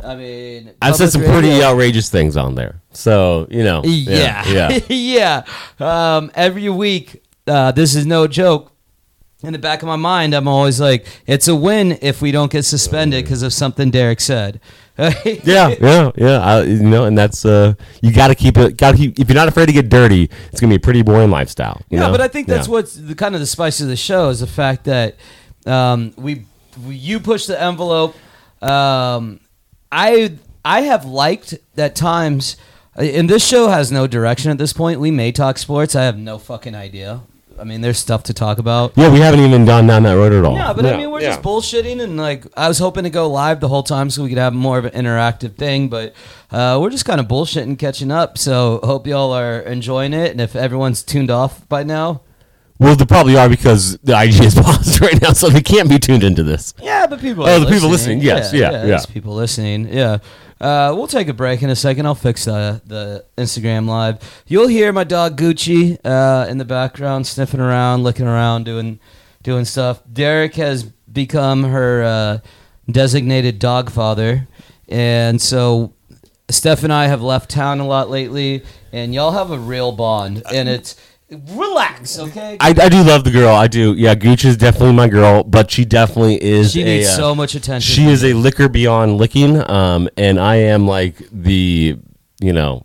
[0.04, 2.80] I mean, I've said some pretty outrageous things on there.
[2.92, 4.78] So you know, Yeah, yeah.
[4.88, 5.42] yeah.
[5.80, 8.72] Um, every week, uh, this is no joke.
[9.44, 12.50] In the back of my mind, I'm always like, "It's a win if we don't
[12.50, 14.58] get suspended because of something Derek said."
[15.44, 16.40] yeah, yeah, yeah.
[16.40, 18.76] I, you know, and that's uh, you got to keep it.
[18.76, 19.18] Got to keep.
[19.20, 21.80] If you're not afraid to get dirty, it's gonna be a pretty boring lifestyle.
[21.88, 22.10] you yeah, know?
[22.12, 22.72] but I think that's Yeah.
[22.72, 25.14] what's the kind of the spice of the show is the fact that
[25.66, 26.44] um, we,
[26.84, 28.16] we you push the envelope.
[28.60, 29.38] Um,
[29.92, 30.32] I
[30.64, 32.56] I have liked at times,
[32.96, 34.98] and this show has no direction at this point.
[34.98, 35.94] We may talk sports.
[35.94, 37.20] I have no fucking idea.
[37.58, 38.92] I mean, there's stuff to talk about.
[38.96, 40.54] Yeah, we haven't even gone down that road at all.
[40.54, 41.30] Yeah, but I mean, we're yeah.
[41.30, 44.28] just bullshitting, and like I was hoping to go live the whole time so we
[44.28, 46.14] could have more of an interactive thing, but
[46.50, 48.38] uh, we're just kind of bullshitting, catching up.
[48.38, 52.22] So hope y'all are enjoying it, and if everyone's tuned off by now,
[52.78, 55.98] Well, they probably are because the IG is paused right now, so they can't be
[55.98, 56.74] tuned into this.
[56.80, 57.44] yeah, but people.
[57.44, 58.86] Oh, are the people listening, yes, yeah, yeah.
[58.86, 60.18] there's people listening, yeah.
[60.60, 62.06] Uh, we'll take a break in a second.
[62.06, 64.18] I'll fix the the Instagram live.
[64.46, 68.98] You'll hear my dog Gucci uh, in the background sniffing around, looking around, doing
[69.42, 70.02] doing stuff.
[70.12, 72.38] Derek has become her uh,
[72.90, 74.48] designated dog father,
[74.88, 75.92] and so
[76.50, 80.42] Steph and I have left town a lot lately, and y'all have a real bond,
[80.52, 80.96] and it's
[81.30, 82.56] relax, okay?
[82.60, 83.54] I, I do love the girl.
[83.54, 83.94] I do.
[83.94, 86.72] Yeah, Gooch is definitely my girl, but she definitely is.
[86.72, 87.94] she a, needs uh, so much attention.
[87.94, 91.98] She is a liquor beyond licking, um, and I am like the,
[92.40, 92.82] you know,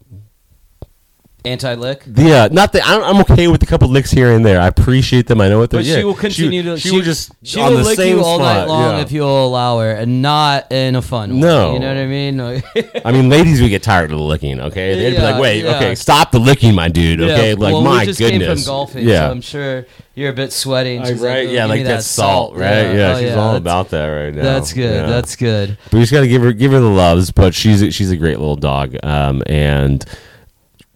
[1.45, 2.03] anti-lick.
[2.05, 2.81] the uh, not the.
[2.83, 4.59] I'm, I'm okay with a couple licks here and there.
[4.59, 5.41] I appreciate them.
[5.41, 5.79] I know what they're.
[5.79, 5.97] But yeah.
[5.97, 6.77] she will continue to.
[6.77, 7.31] She, will just.
[7.43, 9.01] She on will the lick same you all night long yeah.
[9.01, 11.39] if you'll allow her, and not in a fun way.
[11.41, 11.73] No.
[11.73, 13.03] you know what I mean.
[13.05, 14.59] I mean, ladies would get tired of the licking.
[14.59, 15.75] Okay, they'd be like, "Wait, yeah.
[15.75, 18.47] okay, stop the licking, my dude." Okay, Yeah, like well, my we just goodness.
[18.47, 20.97] came from golfing, yeah, so I'm sure you're a bit sweaty.
[20.97, 21.49] and Uh, like, right.
[21.49, 22.93] Yeah, like me that, salt, right?
[22.95, 24.43] Yeah, Oh, she's yeah, all about that right now.
[24.43, 24.93] That's good.
[24.93, 25.07] Yeah.
[25.07, 25.77] That's good.
[25.85, 27.31] But we just got to give her give her the loves.
[27.31, 28.95] But she's a, she's a great little dog.
[29.03, 30.05] Um, and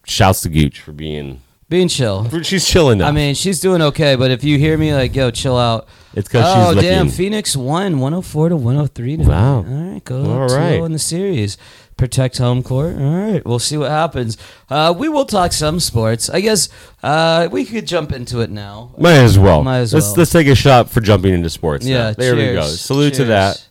[0.07, 2.23] shouts to Gooch for being Being chill.
[2.25, 3.07] for, she's chilling now.
[3.07, 6.27] I mean, she's doing okay, but if you hear me like, "Yo, chill out," it's
[6.27, 7.09] because oh she's damn.
[7.09, 9.17] Phoenix won 104 to 103.
[9.17, 9.27] tonight.
[9.29, 9.55] Wow.
[9.57, 10.83] All right, go All 2-0 right.
[10.83, 11.57] in the series.
[11.97, 12.95] Protect home court.
[12.95, 14.37] All right, we'll see what happens.
[14.69, 16.29] Uh, we will talk some sports.
[16.29, 16.69] I guess
[17.01, 18.91] uh, we could jump into it now.
[18.99, 19.63] Might as well.
[19.63, 20.15] Might as let's well.
[20.17, 21.85] let's take a shot for jumping into sports.
[21.85, 21.91] now.
[21.91, 22.61] Yeah, there we go.
[22.61, 22.79] cheers.
[22.81, 23.67] Salute to that.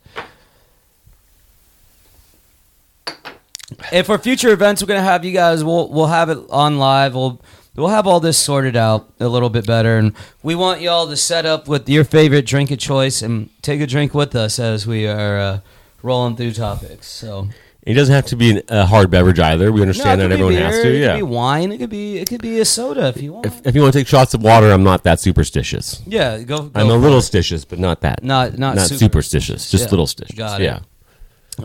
[3.92, 5.64] And for future events, we're gonna have you guys.
[5.64, 7.14] We'll we'll have it on live.
[7.14, 7.40] We'll
[7.74, 11.16] we'll have all this sorted out a little bit better, and we want y'all to
[11.16, 14.86] set up with your favorite drink of choice and take a drink with us as
[14.86, 15.60] we are uh,
[16.02, 17.08] rolling through topics.
[17.08, 17.48] So
[17.82, 19.72] It doesn't have to be a hard beverage either.
[19.72, 20.88] We understand it that everyone beer, has to.
[20.94, 21.12] It Yeah.
[21.14, 21.72] could be wine.
[21.72, 23.46] It could be it could be a soda if you want.
[23.46, 26.02] If, if you want to take shots of water, I'm not that superstitious.
[26.06, 26.58] yeah, go.
[26.68, 27.22] go I'm a little it.
[27.22, 28.22] stitious, but not that.
[28.22, 29.70] not not, not super- superstitious.
[29.72, 30.36] Just Yeah, little stitious.
[30.36, 30.64] got it.
[30.64, 30.78] Yeah.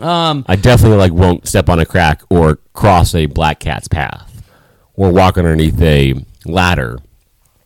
[0.00, 4.42] Um, I definitely like won't step on a crack or cross a black cat's path
[4.94, 6.98] or walk underneath a ladder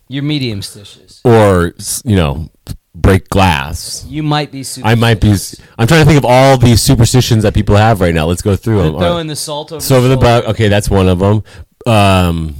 [0.09, 1.21] you're medium stitious.
[1.25, 2.49] or you know
[2.97, 4.05] break glass.
[4.07, 4.65] You might be.
[4.83, 5.35] I might be.
[5.77, 8.25] I'm trying to think of all these superstitions that people have right now.
[8.25, 8.97] Let's go through them.
[8.97, 9.81] throwing the salt over.
[9.81, 10.41] So over the shoulder.
[10.41, 10.45] buck.
[10.51, 11.43] Okay, that's one of them.
[11.85, 12.55] Um,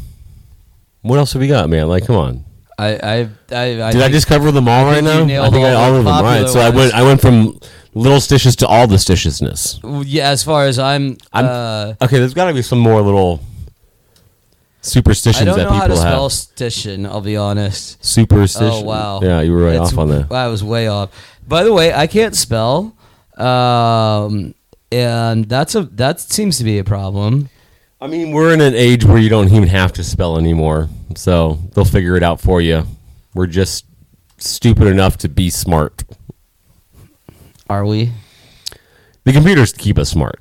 [1.02, 1.88] what else have we got, man?
[1.88, 2.46] Like, come on.
[2.80, 5.24] I, I, I, I Did I just cover them all right now?
[5.24, 6.24] I think I, all all of them.
[6.24, 6.48] right.
[6.48, 6.94] So I went.
[6.94, 7.60] I went from
[7.96, 9.80] little stitches to all the stitiousness.
[10.06, 12.20] Yeah, as far as I'm, I'm uh, okay.
[12.20, 13.42] There's got to be some more little
[14.82, 15.84] superstitions that people have.
[15.84, 17.08] I don't know how to spell stition.
[17.08, 18.04] I'll be honest.
[18.06, 18.70] Superstition.
[18.72, 19.22] Oh wow.
[19.22, 20.32] Yeah, you were right That's- off on that.
[20.32, 21.10] I was way off.
[21.48, 22.96] By the way, I can't spell,
[23.38, 24.54] um,
[24.92, 27.50] and that's a that seems to be a problem.
[28.00, 31.58] I mean, we're in an age where you don't even have to spell anymore, so
[31.74, 32.86] they'll figure it out for you.
[33.34, 33.86] We're just
[34.38, 36.04] stupid enough to be smart.
[37.68, 38.12] Are we?
[39.24, 40.40] The computers keep us smart.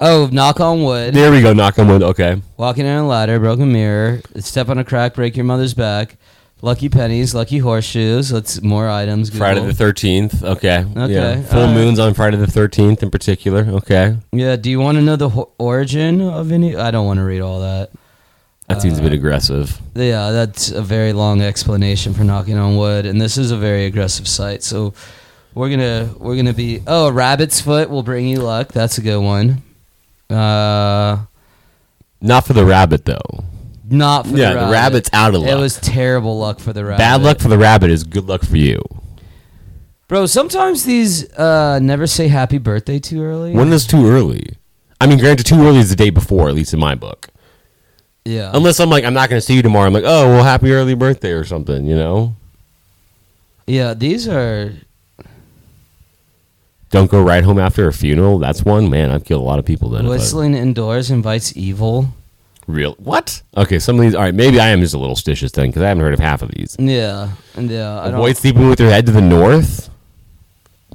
[0.00, 1.14] Oh, knock on wood.
[1.14, 1.52] There we go.
[1.52, 2.02] Knock on wood.
[2.02, 2.42] Okay.
[2.56, 6.16] Walking down a ladder, broken mirror, step on a crack, break your mother's back.
[6.64, 8.32] Lucky pennies, lucky horseshoes.
[8.32, 9.28] Let's more items.
[9.28, 10.42] Friday the thirteenth.
[10.42, 10.86] Okay.
[10.96, 11.42] Okay, Yeah.
[11.42, 13.66] Full moons on Friday the thirteenth in particular.
[13.68, 14.16] Okay.
[14.32, 14.56] Yeah.
[14.56, 16.74] Do you want to know the ho- origin of any?
[16.74, 17.90] I don't want to read all that.
[18.68, 19.78] That seems a bit Uh, aggressive.
[19.94, 23.84] Yeah, that's a very long explanation for knocking on wood, and this is a very
[23.84, 24.62] aggressive site.
[24.62, 24.94] So
[25.52, 28.72] we're gonna we're gonna be oh a rabbit's foot will bring you luck.
[28.72, 29.62] That's a good one.
[30.30, 31.18] Uh,
[32.22, 33.44] Not for the rabbit though.
[33.88, 34.72] Not for Yeah, the the rabbit.
[34.72, 35.50] rabbit's out of luck.
[35.50, 36.98] It was terrible luck for the rabbit.
[36.98, 38.80] Bad luck for the rabbit is good luck for you.
[40.08, 40.26] bro.
[40.26, 43.52] Sometimes these uh never say happy birthday too early.
[43.52, 44.56] When is too early?
[45.00, 47.28] I mean, granted, too early is the day before, at least in my book.
[48.24, 49.86] yeah, Unless I'm like, I'm not going to see you tomorrow.
[49.86, 52.36] I'm like, oh, well, happy early birthday or something, you know?
[53.66, 53.92] yeah.
[53.92, 54.72] These are
[56.90, 58.38] Don't go right home after a funeral.
[58.38, 58.88] That's one.
[58.88, 60.06] Man, I've killed a lot of people then.
[60.06, 62.08] I- whistling indoors invites evil.
[62.66, 62.94] Real.
[62.94, 63.42] What?
[63.56, 64.14] Okay, some of these.
[64.14, 66.20] All right, maybe I am just a little stitious then because I haven't heard of
[66.20, 66.76] half of these.
[66.78, 68.00] Yeah, and yeah.
[68.00, 69.90] I don't Avoid sleeping with your head to the north.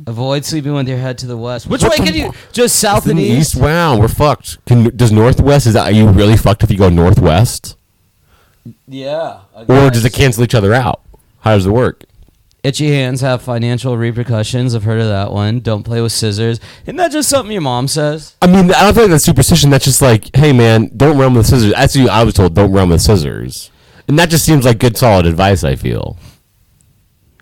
[0.08, 1.68] avoid sleeping with your head to the west.
[1.68, 2.32] Which What way can you?
[2.52, 3.56] Just south and the east.
[3.56, 4.64] Wow, we're fucked.
[4.66, 5.84] Can, does northwest is that?
[5.86, 7.76] Are you really fucked if you go northwest,
[8.88, 9.42] Yeah.
[9.56, 11.02] Or does it cancel each other out?
[11.42, 12.04] How does it work?
[12.62, 14.76] Itchy hands have financial repercussions.
[14.76, 15.62] I've heard of that one.
[15.62, 16.60] Don't play with scissors.
[16.84, 18.36] Isn't that just something your mom says?
[18.42, 19.70] I mean, I don't think that's superstition.
[19.70, 21.72] That's just like, hey, man, don't run with scissors.
[21.72, 23.72] That's Actually, I was told don't run with scissors,
[24.10, 25.64] and that just seems like good, solid advice.
[25.64, 26.18] I feel.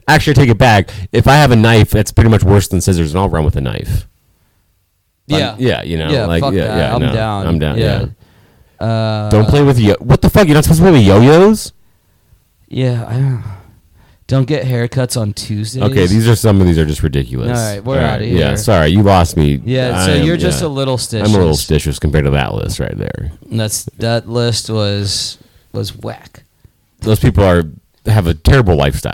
[0.07, 0.91] Actually, I take it back.
[1.11, 3.55] If I have a knife, that's pretty much worse than scissors, and I'll run with
[3.55, 4.07] a knife.
[5.25, 5.49] Yeah.
[5.53, 6.77] Um, yeah, you know, Yeah, like fuck yeah, that.
[6.77, 7.47] yeah, I'm no, down.
[7.47, 7.77] I'm down.
[7.77, 8.05] Yeah.
[8.79, 8.85] Yeah.
[8.87, 9.95] Uh, Don't play with yo.
[9.95, 10.45] What the fuck?
[10.47, 11.73] You're not supposed to play with yo-yos.
[12.69, 13.05] Yeah.
[13.07, 13.43] I don't,
[14.27, 15.81] don't get haircuts on Tuesdays.
[15.83, 17.57] Okay, these are some of these are just ridiculous.
[17.57, 18.39] All right, we're All outta Yeah, here.
[18.49, 19.61] Yeah, sorry, you lost me.
[19.63, 20.05] Yeah.
[20.05, 20.67] So am- you're just yeah.
[20.67, 21.29] a little stitches.
[21.29, 23.31] I'm a little stitious compared to that list right there.
[23.45, 25.37] That's that list was
[25.71, 26.43] was whack.
[26.99, 27.63] Those people are
[28.05, 29.13] have a terrible lifestyle.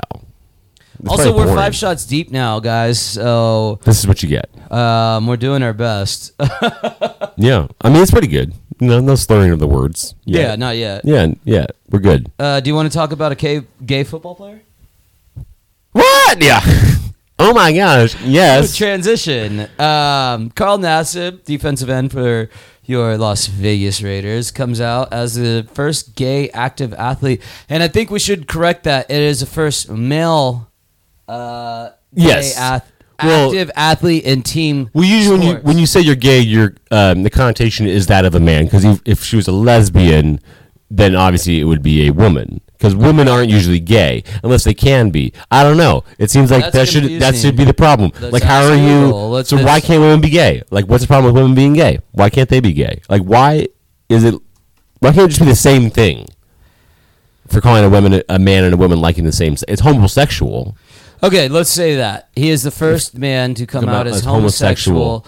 [1.00, 2.98] It's also, we're five shots deep now, guys.
[3.00, 4.50] So This is what you get.
[4.72, 6.32] um, we're doing our best.
[7.36, 8.54] Yeah, I mean it's pretty good.
[8.80, 10.14] No, no slurring of the words.
[10.24, 11.02] yeah, not yet.
[11.04, 11.66] yeah, yeah.
[11.90, 12.32] We're good.
[12.38, 14.62] Uh, do you want to talk about a gay, gay football player?
[16.40, 16.62] Yeah.
[17.40, 18.20] oh my gosh.
[18.24, 18.76] Yes.
[18.76, 19.62] Transition.
[19.80, 22.50] Um, Carl Nassib, defensive end for
[22.86, 28.10] your Las Vegas Raiders, comes out as the first gay active athlete, and I think
[28.10, 29.10] we should correct that.
[29.10, 30.70] It is the first male,
[31.28, 32.58] uh, gay Yes.
[32.58, 32.92] ath-
[33.24, 34.90] Well- active athlete in team.
[34.94, 38.26] Well, usually when you when you say you're gay, you're um, the connotation is that
[38.26, 38.66] of a man.
[38.66, 40.40] Because if, if she was a lesbian,
[40.92, 42.60] then obviously it would be a woman.
[42.74, 45.32] Because women aren't usually gay unless they can be.
[45.50, 46.04] I don't know.
[46.18, 47.42] It seems like That's that should that confusing.
[47.50, 48.12] should be the problem.
[48.20, 49.08] Let's like, how are you?
[49.14, 50.64] Let's- so why can't women be gay?
[50.70, 52.00] Like, what's the problem with women being gay?
[52.12, 53.02] Why can't they be gay?
[53.10, 53.68] Like, why
[54.10, 54.36] is it?
[55.00, 56.28] Why can't it just be the same thing?
[57.48, 60.76] For calling a woman a man and a woman liking the same, it's homosexual.
[61.22, 65.26] Okay, let's say that he is the first man to come, out, as, homosexual.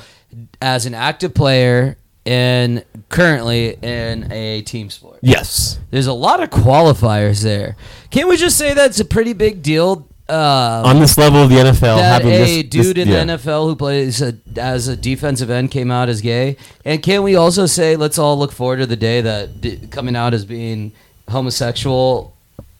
[0.61, 5.19] as an active player and currently in a team sport.
[5.21, 5.79] Yes.
[5.91, 7.75] There's a lot of qualifiers there.
[8.09, 10.07] Can't we just say that's a pretty big deal?
[10.27, 13.23] Uh, On this level of the NFL, that having a this, dude this, in yeah.
[13.25, 17.21] the NFL who plays a, as a defensive end came out as gay, and can
[17.21, 20.43] we also say let's all look forward to the day that d- coming out as
[20.43, 20.93] being
[21.29, 22.34] homosexual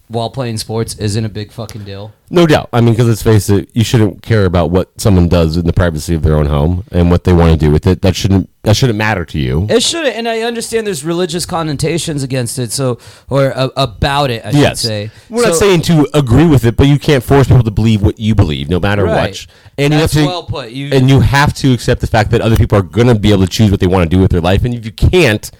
[0.08, 2.12] while playing sports isn't a big fucking deal?
[2.30, 2.68] No doubt.
[2.72, 5.72] I mean, because let's face it, you shouldn't care about what someone does in the
[5.72, 8.02] privacy of their own home and what they want to do with it.
[8.02, 9.66] That shouldn't that shouldn't matter to you.
[9.70, 10.14] It shouldn't.
[10.16, 14.80] and I understand there's religious connotations against it, so or uh, about it, I yes,
[14.80, 15.10] should say.
[15.30, 18.18] we're not saying to agree with it, but you can't force people to believe what
[18.18, 19.30] you believe, no matter Right.
[19.30, 19.46] what.
[19.78, 20.70] And That's you have to, well put.
[20.70, 23.30] You- and you have to accept the fact that other people are going to be
[23.32, 25.50] able to choose what they want to do with their life, and if you can't,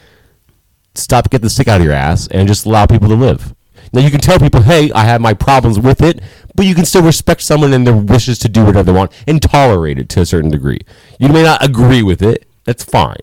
[0.94, 3.54] stop, get the stick out of your ass, and just allow people to live.
[3.92, 6.20] Now you can tell people, "Hey, I have my problems with it,
[6.54, 9.40] but you can still respect someone and their wishes to do whatever they want and
[9.40, 10.80] tolerate it to a certain degree.
[11.18, 12.46] You may not agree with it.
[12.64, 13.20] That's fine.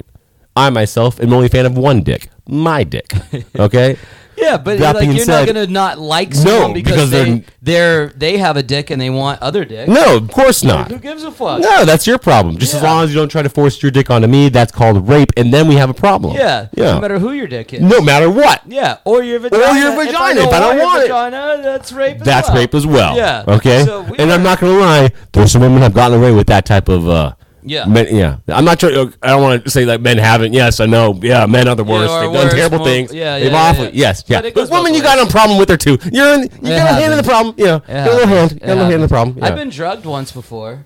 [0.55, 3.11] I myself am only a fan of one dick, my dick.
[3.59, 3.97] Okay.
[4.37, 7.43] Yeah, but That like being you're said- not gonna not like someone because, because they
[7.61, 9.87] they're- they're have a dick and they want other dick.
[9.87, 10.91] no, of course not.
[10.91, 11.61] who gives a fuck?
[11.61, 12.57] No, that's your problem.
[12.57, 15.07] Just as long as you don't try to force your dick onto me, that's called
[15.07, 16.35] rape, and then we have a problem.
[16.35, 16.95] Yeah, yeah.
[16.95, 17.81] no matter who your dick is.
[17.81, 18.61] No matter what.
[18.67, 19.63] Yeah, or your vagina.
[19.63, 21.63] Or your If I vagina, don't if I don't your want it.
[21.63, 22.17] that's rape.
[22.17, 22.57] As That's well.
[22.57, 23.15] rape as well.
[23.15, 23.43] Yeah.
[23.47, 23.85] Okay.
[23.85, 25.11] So and I'm not gonna lie.
[25.31, 27.07] There's some women have gotten away with that type of.
[27.07, 27.33] uh
[27.65, 27.85] Yeah.
[27.85, 28.37] Men, yeah.
[28.47, 28.91] I'm not sure.
[29.21, 30.53] I don't want to say that men haven't.
[30.53, 31.17] Yes, I know.
[31.21, 32.11] Yeah, men are the worst.
[32.11, 33.13] or They've done terrible more- things.
[33.13, 33.85] yeah, They've yeah, awful.
[33.85, 33.91] yeah.
[33.93, 34.23] Yes.
[34.27, 34.41] Yeah.
[34.41, 35.97] But But women, you got a problem with her too.
[36.11, 36.41] You're in.
[36.41, 37.55] You It got a hand in the problem.
[37.57, 37.75] Yeah.
[37.77, 38.59] It Got a little hand.
[38.59, 39.37] Got a little hand in the problem.
[39.37, 39.45] Yeah.
[39.47, 40.85] I've been drugged once before.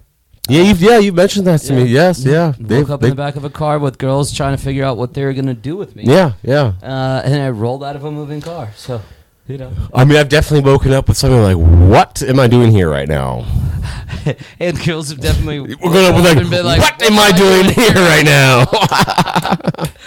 [0.49, 0.61] yeah.
[0.61, 0.97] You've yeah.
[0.99, 1.83] You've mentioned that to me.
[1.85, 2.23] Yes.
[2.23, 2.47] Yeah.
[2.47, 4.97] Woke They've- up in the back of a car with girls trying to figure out
[4.97, 6.03] what they were gonna do with me.
[6.05, 6.33] Yeah.
[6.43, 6.73] Yeah.
[6.81, 8.69] Uh, and I rolled out of a moving car.
[8.75, 9.01] So,
[9.47, 9.71] you know.
[9.93, 13.07] I mean, I've definitely woken up with something like, "What am I doing here right
[13.07, 13.45] now?"
[14.59, 17.93] and girls have definitely We're up with like, and been "What am I doing here
[17.93, 18.65] right now?"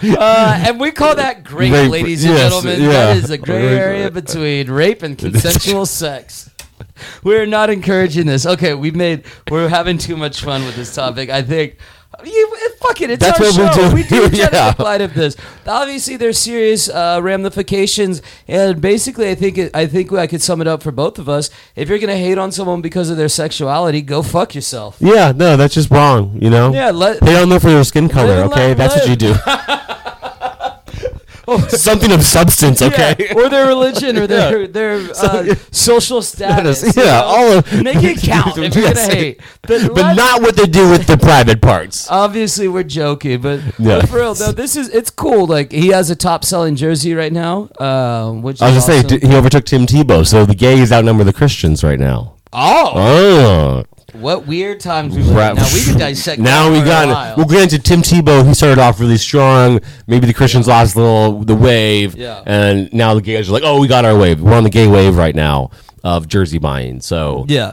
[0.00, 1.90] Uh, and we call that great, Rape.
[1.90, 2.82] ladies and Yes, gentlemen.
[2.82, 2.88] yeah.
[2.88, 6.50] That is a gray area between rape and consensual sex.
[7.24, 8.46] We're not encouraging this.
[8.46, 11.30] Okay, we made we're having too much fun with this topic.
[11.30, 11.78] I think.
[12.24, 13.88] You, fuck it, it's That's our what we show.
[13.90, 13.94] do.
[13.94, 14.50] We do Yeah.
[14.50, 15.36] generate light of this.
[15.66, 20.60] Obviously, there's serious uh, ramifications, and basically, I think it, I think I could sum
[20.60, 21.48] it up for both of us.
[21.76, 24.96] If you're gonna hate on someone because of their sexuality, go fuck yourself.
[24.98, 25.30] yeah.
[25.30, 26.38] No, that's just wrong.
[26.42, 26.72] You know.
[26.72, 28.74] Yeah, let, They don't know for their skin color, okay?
[28.74, 29.34] That's what you do.
[31.68, 33.14] Something of substance, okay?
[33.18, 36.82] Yeah, or their religion, or their their uh, social status.
[36.82, 37.24] you yeah, know?
[37.24, 39.06] all of Make it count if you're Yes.
[39.06, 39.40] gonna hate.
[39.62, 42.10] But, But not what they do with the private parts.
[42.10, 44.00] Obviously, we're joking, but, Yeah.
[44.00, 45.46] but for real, though, this is it's cool.
[45.46, 49.18] Like he has a top selling jersey right now, um, which I was saying, awesome.
[49.20, 52.34] d- he overtook Tim Tebow, so the gays outnumber the Christians right now.
[52.52, 55.56] oh, Oh, what weird times we live in.
[55.56, 56.40] Now we can dissect.
[56.40, 57.36] Now we got.
[57.36, 59.80] Well, granted, Tim Tebow he started off really strong.
[60.06, 62.42] Maybe the Christians lost a little the wave, Yeah.
[62.46, 64.40] and now the gays are like, "Oh, we got our wave.
[64.40, 65.70] We're on the gay wave right now
[66.02, 67.72] of jersey buying." So, yeah.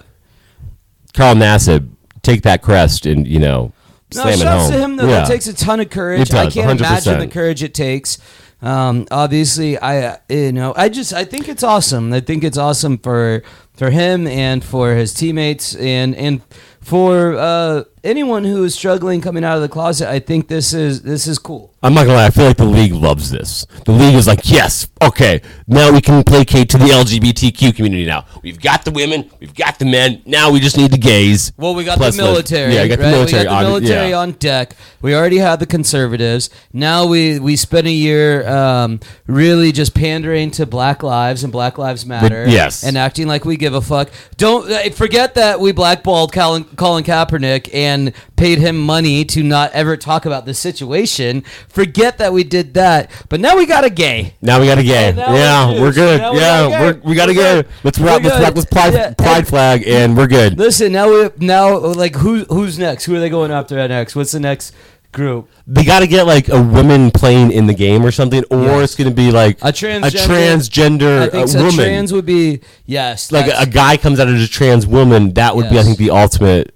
[1.13, 1.87] Carl Nassib,
[2.21, 3.71] take that crest and you know
[4.13, 5.07] No, slam it shouts to him though.
[5.07, 5.19] Yeah.
[5.21, 6.21] That takes a ton of courage.
[6.29, 7.19] It I can't imagine 100%.
[7.19, 8.17] the courage it takes.
[8.61, 12.11] Um, obviously, I you know I just I think it's awesome.
[12.11, 13.43] I think it's awesome for
[13.77, 16.41] for him and for his teammates and and
[16.81, 20.07] for uh, anyone who is struggling coming out of the closet.
[20.07, 21.73] I think this is this is cool.
[21.81, 22.27] I'm not gonna lie.
[22.27, 23.65] I feel like the league loves this.
[23.85, 28.05] The league is like, yes, okay, now we can placate to the LGBTQ community.
[28.05, 30.21] Now we've got the women, we've got the men.
[30.25, 31.51] Now we just need the gays.
[31.57, 32.73] Well, we got Plus the military.
[32.73, 33.11] yeah, you got the right?
[33.11, 33.43] military.
[33.43, 34.19] We got the on- military yeah.
[34.19, 34.75] on deck.
[35.01, 36.51] We already had the conservatives.
[36.71, 41.79] Now we we spent a year um, really just pandering to Black Lives and Black
[41.79, 42.45] Lives Matter.
[42.47, 42.83] yes.
[42.83, 44.09] and acting like we give a fuck.
[44.37, 49.71] Don't uh, forget that we blackballed Colin, Colin Kaepernick and paid him money to not
[49.71, 51.41] ever talk about the situation.
[51.67, 53.09] Forget that we did that.
[53.27, 54.35] But now we got a gay.
[54.41, 55.13] Now we got a gay.
[55.13, 56.21] Now we're yeah, we're good.
[56.21, 56.79] Now we yeah, got a gay.
[56.79, 57.69] we're, we got a We're gay.
[57.83, 58.23] Let's wrap.
[58.23, 60.57] Let's wrap this pride, Yeah, pride flag, and we're good.
[60.57, 63.05] Listen, now we now like who who's next?
[63.05, 64.15] Who are they going after next?
[64.15, 64.73] What's the next
[65.15, 65.49] group?
[65.65, 68.83] They got to get like a woman playing in the game or something, or Yes.
[68.83, 71.57] it's going to be like A transgender- a transgender I think so.
[71.57, 71.73] woman.
[71.75, 73.31] Trans would be yes.
[73.31, 75.33] like a, guy comes out as a trans woman.
[75.33, 76.75] That would be, I think, the ultimate.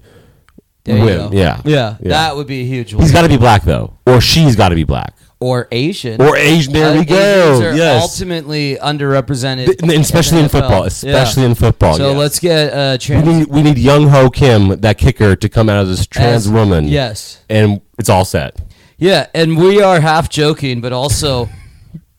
[0.86, 1.32] there win.
[1.34, 1.62] Yeah.
[1.64, 2.10] yeah, Yeah.
[2.10, 2.94] that would be a huge.
[2.94, 6.22] He's got to be black though, or she's got to be black, or Asian.
[6.22, 6.74] or Asian.
[6.74, 7.62] There we Asians go.
[7.70, 8.02] are Yes.
[8.04, 10.50] ultimately underrepresented, and especially in, NFL.
[10.52, 10.88] football, Yeah.
[10.88, 11.94] especially in football.
[11.96, 12.18] So yes.
[12.18, 13.28] let's get uh, We trans.
[13.28, 16.50] need, we need young Ho Kim, that kicker, to come out as this trans as-
[16.52, 16.88] woman.
[16.88, 17.38] Yes.
[17.50, 18.58] and it's all set.
[18.98, 21.48] Yeah, and we are half joking, but also,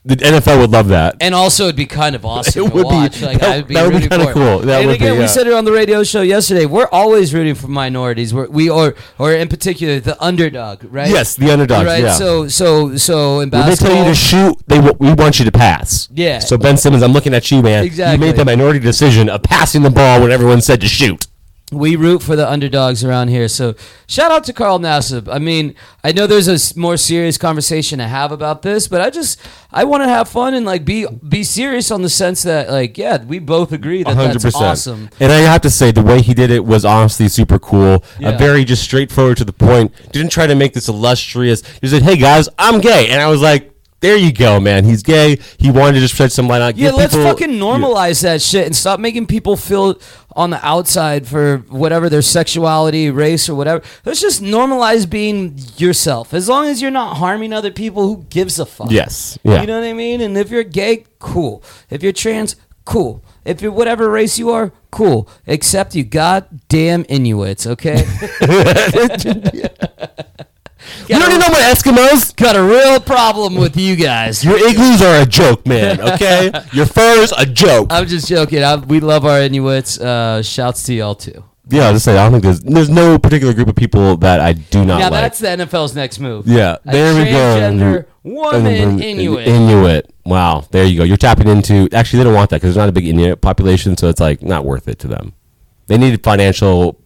[0.02, 1.16] The NFL would love that.
[1.20, 3.74] and also, it'd be kind of awesome It to would be- Like, that- I'd be
[3.74, 4.60] that would be kinda cool.
[4.60, 6.64] That and would again, be, we said it on the radio show yesterday.
[6.64, 8.32] We're always rooting for minorities.
[8.32, 11.10] We're, we are, or in particular, the underdog, right?
[11.10, 11.84] Yes, the underdogs.
[11.84, 12.02] Right.
[12.02, 12.14] Yeah.
[12.14, 15.44] So, so, so in when they tell you to shoot, they w- we want you
[15.44, 16.08] to pass.
[16.14, 16.38] Yeah.
[16.38, 17.84] So Ben Simmons, I'm looking at you, man.
[17.84, 18.14] Exactly.
[18.26, 21.26] You made the minority decision of passing the ball when everyone said to shoot.
[21.70, 23.48] We root for the underdogs around here.
[23.48, 23.74] So
[24.08, 25.32] shout out to Carl Nassib.
[25.32, 29.10] I mean, I know there's a more serious conversation to have about this, but I
[29.10, 32.70] just I want to have fun and like be be serious on the sense that
[32.70, 35.10] like yeah, we both agree that hundred that's awesome.
[35.20, 38.04] And I have to say, the way he did it was honestly super cool.
[38.18, 38.30] Yeah.
[38.30, 39.92] A very just straightforward to the point.
[40.12, 41.62] Didn't try to make this illustrious.
[41.80, 44.84] He said, "Hey guys, I'm gay," and I was like, "There you go, man.
[44.84, 45.38] He's gay.
[45.58, 46.72] He wanted to just shed some light on.
[46.76, 50.00] Yeah, let's people- fucking normalize that shit and stop making people feel
[50.36, 53.82] on the outside for whatever their sexuality, race, or whatever.
[54.04, 56.32] Let's just normalize being yourself.
[56.32, 58.90] As long as you're not harming other people, who gives a fuck?
[58.90, 59.38] Yes.
[59.42, 59.60] Yeah.
[59.60, 60.20] You know what I mean?
[60.20, 61.62] And if you're gay, cool.
[61.90, 63.22] If you're trans, cool.
[63.44, 65.28] If you're whatever race you are, cool.
[65.46, 68.06] Except you goddamn Inuits, okay?
[71.08, 72.34] You don't even know about Eskimos.
[72.36, 74.44] Got a real problem with you guys.
[74.44, 76.00] Your igloos are a joke, man.
[76.00, 77.88] Okay, your fur's a joke.
[77.90, 78.62] I'm just joking.
[78.62, 79.98] I, we love our Inuits.
[80.00, 81.44] Uh, shouts to y'all too.
[81.68, 84.40] Yeah, I'll just say I don't think there's there's no particular group of people that
[84.40, 85.22] I do not Now like.
[85.22, 86.46] that's the NFL's next move.
[86.48, 88.04] yeah, A there we go.
[88.24, 89.46] woman Inuit.
[89.46, 90.12] Inuit.
[90.24, 91.04] Wow, there you go.
[91.04, 91.88] You're tapping into.
[91.92, 94.42] Actually, they don't want that because there's not a big Inuit population, so it's like
[94.42, 95.32] not worth it to them.
[95.86, 97.00] They need financial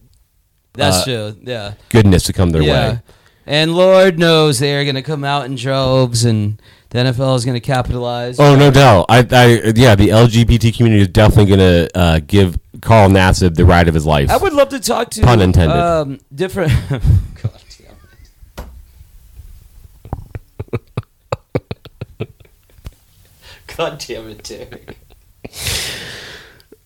[0.73, 1.37] That's uh, true.
[1.41, 1.73] Yeah.
[1.89, 2.89] goodness to come their yeah.
[2.93, 2.99] way.
[3.47, 7.45] And Lord knows they are going to come out in droves, and the NFL is
[7.45, 8.39] going to capitalize.
[8.39, 9.05] Oh, no doubt.
[9.07, 13.65] I, I, yeah, the LGBT community is definitely going to uh, give Carl Nassib the
[13.65, 14.29] ride of his life.
[14.29, 15.77] I would love to talk to Pun intended.
[15.77, 16.71] Um, different.
[16.89, 17.97] God damn
[22.19, 22.29] it.
[23.77, 24.97] God damn it, Derek.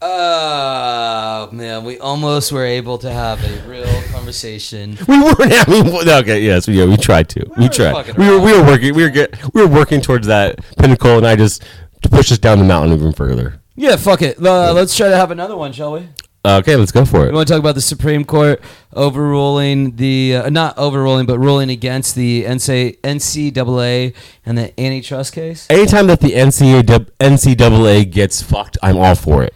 [0.02, 4.98] Oh man, we almost were able to have a real conversation.
[5.08, 5.88] we weren't having.
[5.88, 7.46] Okay, yes, yeah, we tried to.
[7.58, 8.18] We, were tried.
[8.18, 8.96] We were, we were working.
[8.96, 11.64] We were get, we were working towards that pinnacle, and I just
[12.02, 13.60] to push us down the mountain even further.
[13.76, 14.38] Yeah, fuck it.
[14.38, 16.08] Uh, let's try to have another one, shall we?
[16.46, 17.32] Okay, let's go for it.
[17.32, 18.62] We want to talk about the Supreme Court
[18.94, 25.68] overruling the uh, not overruling, but ruling against the NCAA, and the antitrust case.
[25.70, 29.54] Anytime that the NCAA gets fucked, I'm all for it.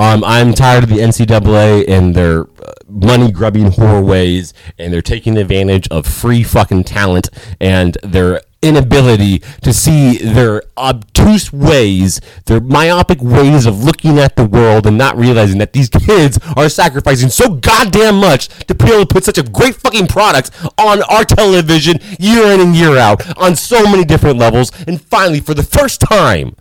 [0.00, 5.02] Um, I'm tired of the NCAA and their uh, money grubbing whore ways, and they're
[5.02, 7.28] taking advantage of free fucking talent
[7.60, 14.44] and their inability to see their obtuse ways, their myopic ways of looking at the
[14.46, 19.00] world and not realizing that these kids are sacrificing so goddamn much to be able
[19.00, 23.36] to put such a great fucking product on our television year in and year out
[23.36, 24.72] on so many different levels.
[24.86, 26.56] And finally, for the first time,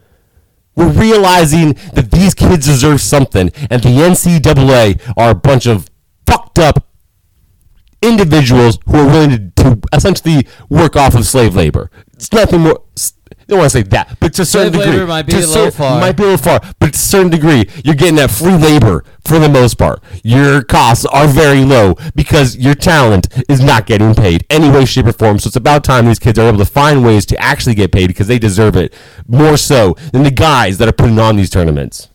[0.79, 5.89] we're realizing that these kids deserve something, and the NCAA are a bunch of
[6.25, 6.87] fucked up
[8.01, 11.91] individuals who are willing to, to essentially work off of slave labor.
[12.13, 12.81] It's nothing more.
[13.49, 15.47] Don't want to say that, but to a certain Slave degree, might be to a
[15.47, 15.99] little far.
[15.99, 19.03] Might be a little far, but to a certain degree, you're getting that free labor
[19.25, 20.01] for the most part.
[20.23, 25.07] Your costs are very low because your talent is not getting paid any way, shape,
[25.07, 25.39] or form.
[25.39, 28.07] So it's about time these kids are able to find ways to actually get paid
[28.07, 28.93] because they deserve it
[29.27, 32.09] more so than the guys that are putting on these tournaments.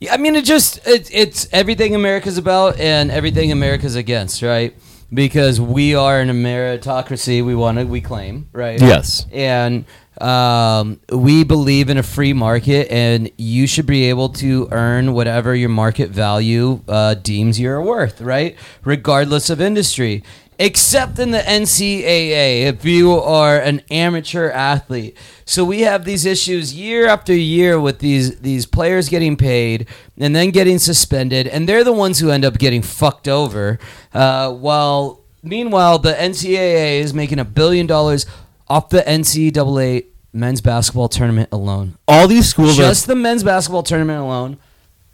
[0.00, 4.74] Yeah, I mean, it just it, it's everything America's about and everything America's against, right?
[5.12, 7.44] Because we are an meritocracy.
[7.44, 8.80] We want to, we claim, right?
[8.80, 9.26] Yes.
[9.30, 9.84] and
[10.20, 15.54] um, we believe in a free market, and you should be able to earn whatever
[15.54, 18.56] your market value uh, deems you're worth, right?
[18.84, 20.22] Regardless of industry.
[20.58, 25.14] Except in the NCAA, if you are an amateur athlete.
[25.44, 29.86] So we have these issues year after year with these these players getting paid
[30.16, 33.78] and then getting suspended, and they're the ones who end up getting fucked over.
[34.14, 38.24] Uh, while meanwhile, the NCAA is making a billion dollars
[38.68, 41.96] off the NCAA men's basketball tournament alone.
[42.06, 44.58] All these schools are Just the men's basketball tournament alone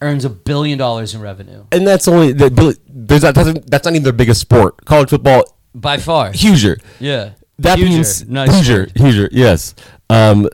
[0.00, 3.92] earns a billion dollars in revenue and that's only the, there's not, that's, that's not
[3.94, 4.84] even their biggest sport.
[4.84, 5.44] College football,
[5.74, 6.32] by far.
[6.32, 6.76] huger.
[6.98, 7.30] Yeah,
[7.60, 7.90] That Huger.
[7.90, 8.92] means Nice huger, word.
[8.96, 9.28] huger.
[9.30, 9.74] Yes.
[10.10, 10.48] Um,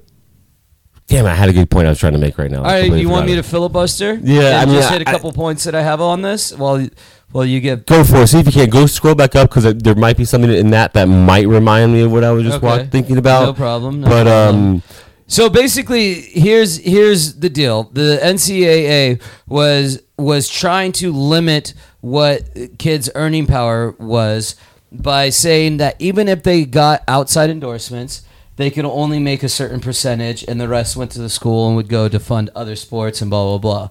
[1.08, 2.58] damn, I had a good point I was trying to make right now.
[2.58, 4.14] All right, you want me to filibuster?
[4.22, 6.86] Yeah, I mean, just hit a couple points that I have on this while
[7.32, 7.86] while you get.
[7.86, 8.28] go for it?
[8.28, 10.92] See if you can go scroll back up because there might be something in that
[10.94, 12.66] that might remind me of what I was just Okay.
[12.66, 13.42] wa- thinking about.
[13.46, 14.00] No problem.
[14.00, 14.74] No but problem.
[14.76, 14.82] um,
[15.26, 17.90] So basically, here's here's the deal.
[17.92, 22.44] The NCAA was was trying to limit what
[22.78, 24.56] kids' earning power was
[24.90, 28.22] by saying that even if they got outside endorsements,
[28.58, 31.76] they could only make a certain percentage, and the rest went to the school and
[31.76, 33.90] would go to fund other sports and blah blah blah.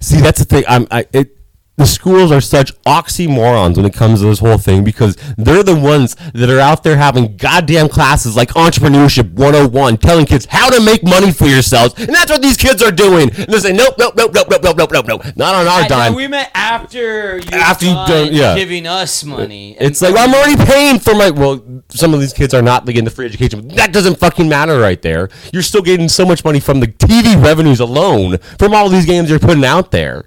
[0.00, 0.64] See, that's the thing.
[0.66, 0.86] I'm.
[0.90, 1.36] I it.
[1.78, 5.76] The schools are such oxymorons when it comes to this whole thing because they're the
[5.76, 10.80] ones that are out there having goddamn classes like Entrepreneurship 101, telling kids how to
[10.84, 13.30] make money for yourselves, and that's what these kids are doing.
[13.30, 15.82] And they say, nope, nope, nope, nope, nope, nope, nope, nope, nope, not on our
[15.82, 16.14] I- dime.
[16.14, 18.56] we met after you After you've done- yeah.
[18.56, 19.76] giving us money.
[19.80, 21.30] It's like I'm already paying for my.
[21.30, 23.68] Well, some of these kids are not getting the free education.
[23.68, 25.28] But that doesn't fucking matter right there.
[25.52, 29.30] You're still getting so much money from the TV revenues alone from all these games
[29.30, 30.24] you're putting out there.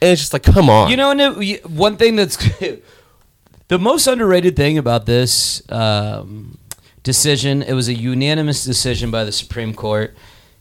[0.00, 0.90] And it's just like, come on.
[0.90, 2.36] You know, and it- one thing that's
[3.68, 6.58] the most underrated thing about this um,
[7.02, 10.14] decision, it was a unanimous decision by the Supreme Court,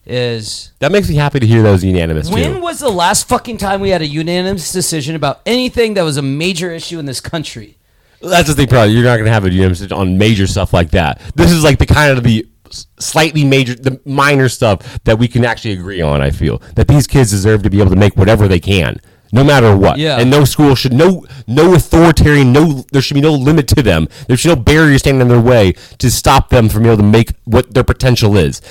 [0.05, 2.61] is that makes me happy to hear that was unanimous when too.
[2.61, 6.21] was the last fucking time we had a unanimous decision about anything that was a
[6.21, 7.77] major issue in this country?
[8.21, 8.93] That's the thing, probably.
[8.93, 11.19] You're not going to have a unanimous decision on major stuff like that.
[11.35, 12.47] This is like the kind of the
[12.99, 16.21] slightly major, the minor stuff that we can actually agree on.
[16.21, 18.99] I feel that these kids deserve to be able to make whatever they can.
[19.35, 20.17] No matter what, Yeah.
[20.19, 24.07] and no school should no no authoritarian no there should be no limit to them.
[24.27, 27.03] There should be no barrier standing in their way to stop them from being able
[27.03, 28.61] to make what their potential is.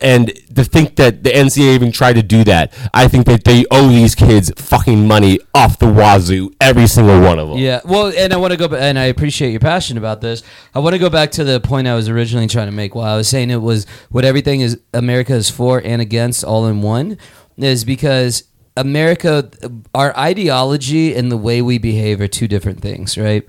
[0.00, 3.64] And to think that the NCAA even tried to do that, I think that they
[3.70, 7.58] owe these kids fucking money off the wazoo, every single one of them.
[7.58, 10.42] Yeah, well, and I want to go, and I appreciate your passion about this.
[10.74, 12.94] I want to go back to the point I was originally trying to make.
[12.94, 16.66] While I was saying it was what everything is America is for and against all
[16.66, 17.18] in one,
[17.58, 18.44] is because
[18.76, 19.50] America,
[19.94, 23.46] our ideology and the way we behave are two different things, right?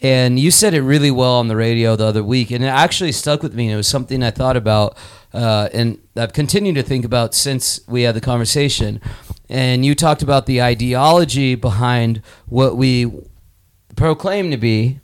[0.00, 3.10] And you said it really well on the radio the other week, and it actually
[3.10, 3.72] stuck with me.
[3.72, 4.96] It was something I thought about,
[5.34, 9.00] uh, and I've continued to think about since we had the conversation.
[9.48, 13.10] And you talked about the ideology behind what we
[13.96, 15.00] proclaim to be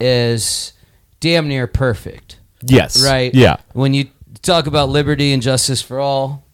[0.00, 0.72] is
[1.20, 3.00] damn near perfect, Yes.
[3.04, 3.32] right?
[3.32, 3.58] Yeah.
[3.74, 4.06] When you
[4.42, 6.44] talk about liberty and justice for all,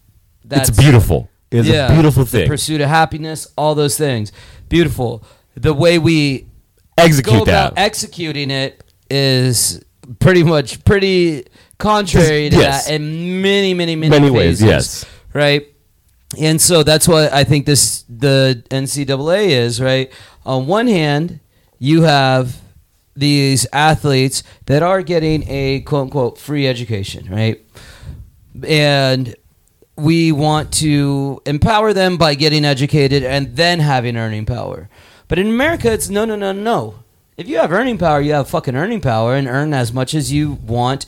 [0.45, 1.29] that's it's beautiful.
[1.59, 4.31] It's a beautiful The pursuit of happiness, all those things,
[4.69, 5.23] beautiful.
[5.55, 6.47] The way we
[6.97, 7.81] Execute go about that.
[7.81, 9.83] executing it is
[10.19, 11.45] pretty much pretty
[11.77, 12.85] contrary to Yes.
[12.87, 15.05] that in many, many, many, Many ways, yes.
[15.33, 15.67] right.
[16.39, 20.11] And so that's what I think this the NCAA is right.
[20.45, 21.39] On one hand,
[21.77, 22.57] you have
[23.15, 27.63] these athletes that are getting a quote unquote free education, right?
[28.67, 29.35] And
[29.95, 34.89] we want to empower them by getting educated and then having earning power.
[35.27, 36.95] But in America, it's no, no, no, no.
[37.37, 40.31] If you have earning power, you have fucking earning power and earn as much as
[40.31, 41.05] you want.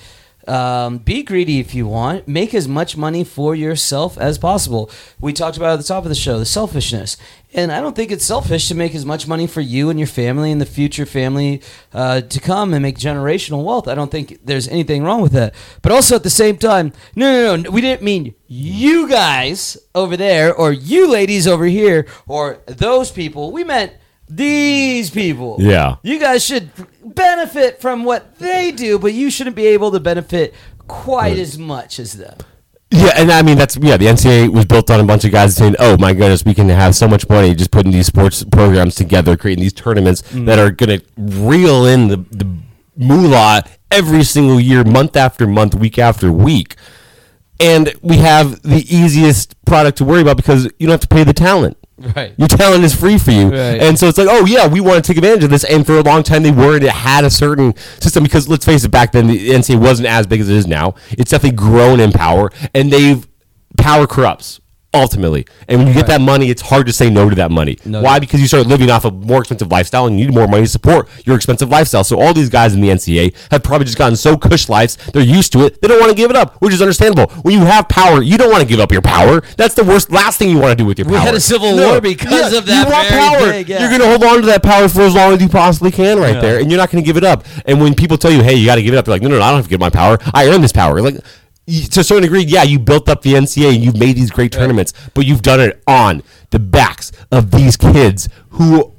[0.47, 2.27] Um, be greedy if you want.
[2.27, 4.89] Make as much money for yourself as possible.
[5.19, 7.17] We talked about at the top of the show the selfishness.
[7.53, 10.09] And I don't think it's selfish to make as much money for you and your
[10.09, 11.61] family and the future family
[11.93, 13.87] uh, to come and make generational wealth.
[13.87, 15.55] I don't think there's anything wrong with that.
[15.81, 20.17] But also at the same time, no, no, no, we didn't mean you guys over
[20.17, 23.53] there or you ladies over here or those people.
[23.53, 23.93] We meant
[24.27, 25.57] these people.
[25.59, 25.97] Yeah.
[26.03, 26.71] You guys should
[27.03, 30.53] benefit from what they do, but you shouldn't be able to benefit
[30.87, 32.37] quite as much as them.
[32.91, 33.97] Yeah, and I mean that's yeah.
[33.97, 36.69] The NCAA was built on a bunch of guys saying, "Oh my goodness, we can
[36.69, 40.45] have so much money just putting these sports programs together, creating these tournaments mm.
[40.45, 42.57] that are going to reel in the the
[42.95, 46.75] moolah every single year, month after month, week after week."
[47.59, 51.23] And we have the easiest product to worry about because you don't have to pay
[51.23, 51.77] the talent.
[51.97, 52.33] Right.
[52.37, 53.49] Your talent is free for you.
[53.49, 53.81] Right.
[53.81, 55.63] And so it's like, oh yeah, we want to take advantage of this.
[55.63, 56.83] And for a long time they weren't.
[56.83, 60.27] it had a certain system because let's face it, back then the NCAA wasn't as
[60.27, 60.95] big as it is now.
[61.11, 63.25] It's definitely grown in power and they've
[63.77, 64.59] power corrupts
[64.95, 65.45] ultimately.
[65.67, 67.77] And when you get that money, it's hard to say no to that money.
[67.85, 68.19] No Why?
[68.19, 70.69] Because you start living off a more expensive lifestyle and you need more money to
[70.69, 72.03] support your expensive lifestyle.
[72.03, 75.21] So all these guys in the NCAA have probably just gotten so cush lives, they're
[75.23, 77.27] used to it, they don't want to give it up, which is understandable.
[77.43, 79.41] When you have power, you don't want to give up your power.
[79.57, 81.19] That's the worst last thing you want to do with your power.
[81.19, 83.51] We had a civil war because of that You want power.
[83.51, 83.79] thing, yeah.
[83.81, 86.19] You're going to hold on to that power for as long as you possibly can
[86.19, 86.41] right Yeah.
[86.41, 87.45] there, and you're not going to give it up.
[87.65, 89.29] And when people tell you, "Hey, you got to give it up," you're like, "No,
[89.29, 90.17] no, no, I don't have to give my power.
[90.33, 91.15] I earn this power." Like
[91.67, 94.51] to a certain degree, yeah, you built up the NCAA and you've made these great
[94.51, 98.93] tournaments, but you've done it on the backs of these kids who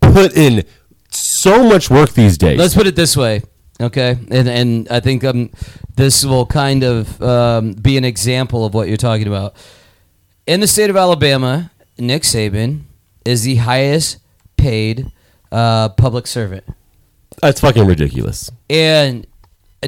[0.00, 0.64] put in
[1.10, 2.58] so much work these days.
[2.58, 3.42] Let's put it this way,
[3.80, 4.16] okay?
[4.30, 5.50] And and I think um,
[5.96, 9.54] this will kind of um, be an example of what you're talking about.
[10.46, 12.82] In the state of Alabama, Nick Saban
[13.24, 14.18] is the highest
[14.56, 15.10] paid
[15.50, 16.64] uh, public servant,
[17.40, 18.50] That's fucking ridiculous.
[18.70, 19.26] and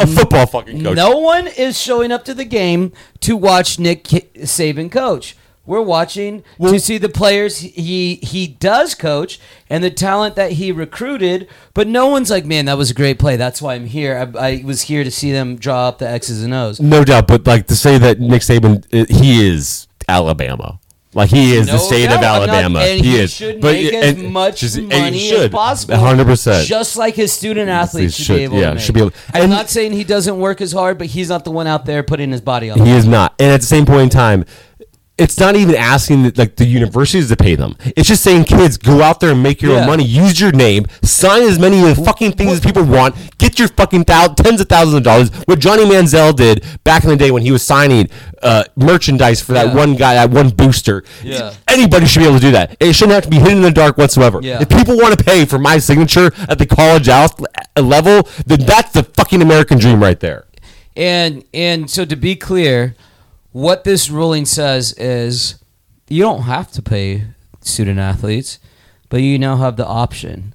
[0.00, 0.96] A football fucking coach.
[0.96, 5.36] no one is showing up to the game to watch Nick Saban coach.
[5.66, 9.40] We're watching to see the players he he does coach
[9.70, 13.18] and the talent that he recruited, but no one's like, man, that was a great
[13.18, 13.36] play.
[13.36, 14.30] That's why I'm here.
[14.36, 16.80] I, I was here to see them draw up the X's and O's.
[16.80, 20.80] No doubt, but like to say that Nick Saban, uh, he is Alabama.
[21.14, 22.84] Like he is No the state of doubt, not- Alabama.
[22.84, 23.32] he, he is.
[23.32, 25.96] should But make as and- much just- money he should, as possible.
[25.96, 26.66] hundred percent.
[26.66, 28.84] Just like his student athletes He should, be able yeah, to make.
[28.84, 31.50] should be able- I'm not saying he doesn't work as hard, but he's not the
[31.52, 32.78] one out there putting his body on.
[32.78, 33.34] the He is not.
[33.38, 34.44] And at the same point in time,
[35.16, 37.76] it's not even asking the, like the universities to pay them.
[37.96, 39.82] It's just saying, kids, go out there and make your Yeah.
[39.82, 40.04] own money.
[40.04, 40.86] Use your name.
[41.02, 43.14] Sign as many fucking things as people want.
[43.38, 45.30] Get your fucking thou- tens of thousands of dollars.
[45.46, 48.08] What Johnny Manziel did back in the day when he was signing
[48.42, 49.74] uh, merchandise for that Yeah.
[49.74, 51.04] one guy, that one booster.
[51.22, 51.52] Yeah.
[51.68, 52.76] Anybody should be able to do that.
[52.80, 54.40] It shouldn't have to be hidden in the dark whatsoever.
[54.42, 54.60] Yeah.
[54.60, 57.40] If people want to pay for my signature at the college out
[57.80, 60.44] level, then that's the fucking American dream right there.
[60.96, 62.94] And and so to be clear,
[63.54, 65.62] what this ruling says is
[66.08, 67.22] you don't have to pay
[67.60, 68.58] student athletes,
[69.08, 70.52] but you now have the option.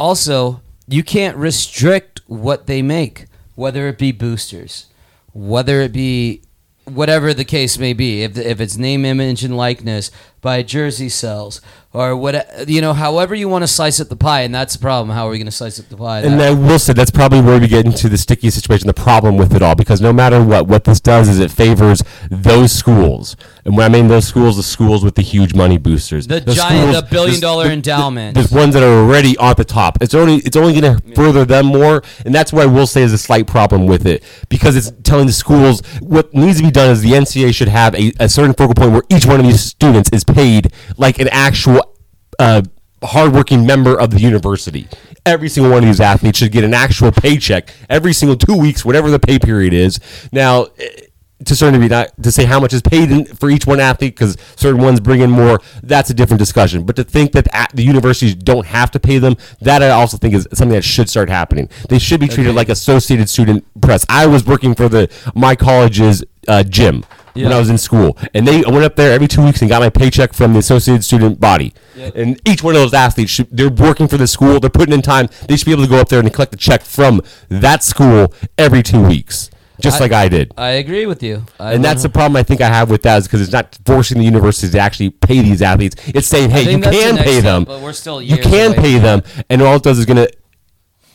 [0.00, 4.86] Also, you can't restrict what they make, whether it be boosters,
[5.34, 6.40] whether it be
[6.86, 10.10] whatever the case may be, if, if it's name, image, and likeness
[10.40, 11.60] by jersey sales
[11.94, 14.78] or what, you know, however you want to slice up the pie, and that's the
[14.78, 15.08] problem.
[15.16, 16.20] How are we going to slice up the pie?
[16.20, 19.38] And I will say that's probably where we get into the sticky situation, the problem
[19.38, 23.36] with it all, because no matter what, what this does is it favors those schools.
[23.64, 26.56] And when I mean those schools, the schools with the huge money boosters, The Those
[26.56, 29.98] giant- schools- the billion the- endowment the- the ones that are already on the top.
[30.02, 33.02] It's only it's only going to further them more, and that's what I will say
[33.02, 36.70] is a slight problem with it because it's telling the schools what needs to be
[36.70, 39.46] done is the NCAA should have a, a certain focal point where each one of
[39.46, 41.94] these students is paid like an actual
[42.38, 42.62] uh,
[43.02, 44.88] hardworking member of the university.
[45.26, 48.84] Every single one of these athletes should get an actual paycheck every single two weeks,
[48.84, 50.00] whatever the pay period is.
[50.32, 50.66] Now.
[50.78, 51.04] eh,
[51.46, 54.16] To certain degree, not to say how much is paid in, for each one athlete,
[54.16, 55.60] because certain ones bring in more.
[55.84, 56.82] That's a different discussion.
[56.84, 60.16] But to think that at the universities don't have to pay them, that I also
[60.16, 61.68] think is something that should start happening.
[61.88, 64.04] They should be treated like Associated Student Press.
[64.08, 67.04] I was working for the my college's uh, gym
[67.44, 69.68] when I was in school, and they I went up there every two weeks and
[69.68, 71.72] got my paycheck from the Associated Student Body.
[72.14, 74.60] And each one of those athletes, should, they're working for the school.
[74.60, 75.28] They're putting in time.
[75.48, 78.32] They should be able to go up there and collect a check from that school
[78.56, 80.52] every two weeks, just I- like I did.
[80.56, 81.44] I agree with you.
[81.58, 83.78] I And that's the problem I think I have with that is because it's not
[83.84, 85.96] forcing the universities to actually pay these athletes.
[86.08, 87.64] It's saying, hey, you the can pay step, them.
[87.64, 90.32] but we're still you can pay them, and all it does is going to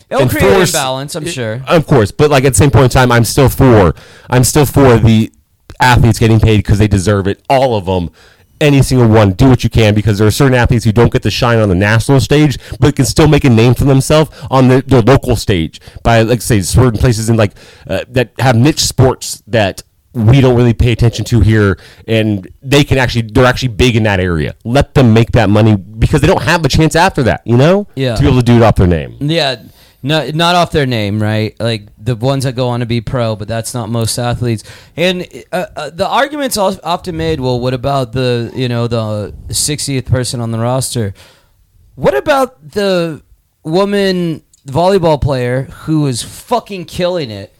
[0.09, 1.63] It'll create enforce- imbalance, I'm sure.
[1.67, 3.95] Of course, but like at the same point in time, I'm still for
[4.29, 5.31] I'm still for the
[5.83, 7.43] athletes getting paid because they deserve it.
[7.49, 8.09] All of them,
[8.61, 9.33] any single one.
[9.33, 11.69] Do what you can because there are certain athletes who don't get to shine on
[11.69, 15.35] the national stage, but can still make a name for themselves on the, the local
[15.35, 17.51] stage by like say certain places in like
[17.87, 21.75] uh, that have niche sports that we don't really pay attention to here
[22.07, 25.75] and they can actually they're actually big in that area let them make that money
[25.75, 28.13] because they don't have a chance after that you know Yeah.
[28.15, 29.55] to be able to do it off their name Yeah,
[30.05, 31.57] no, not off their name, right?
[31.61, 34.65] Like the ones that go on to be pro, but that's not most athletes.
[34.97, 37.39] And uh, uh, the argument's often made.
[37.39, 41.13] Well, what about the you know the 60th person on the roster?
[41.95, 43.23] What about the
[43.63, 47.55] woman volleyball player who is fucking killing it?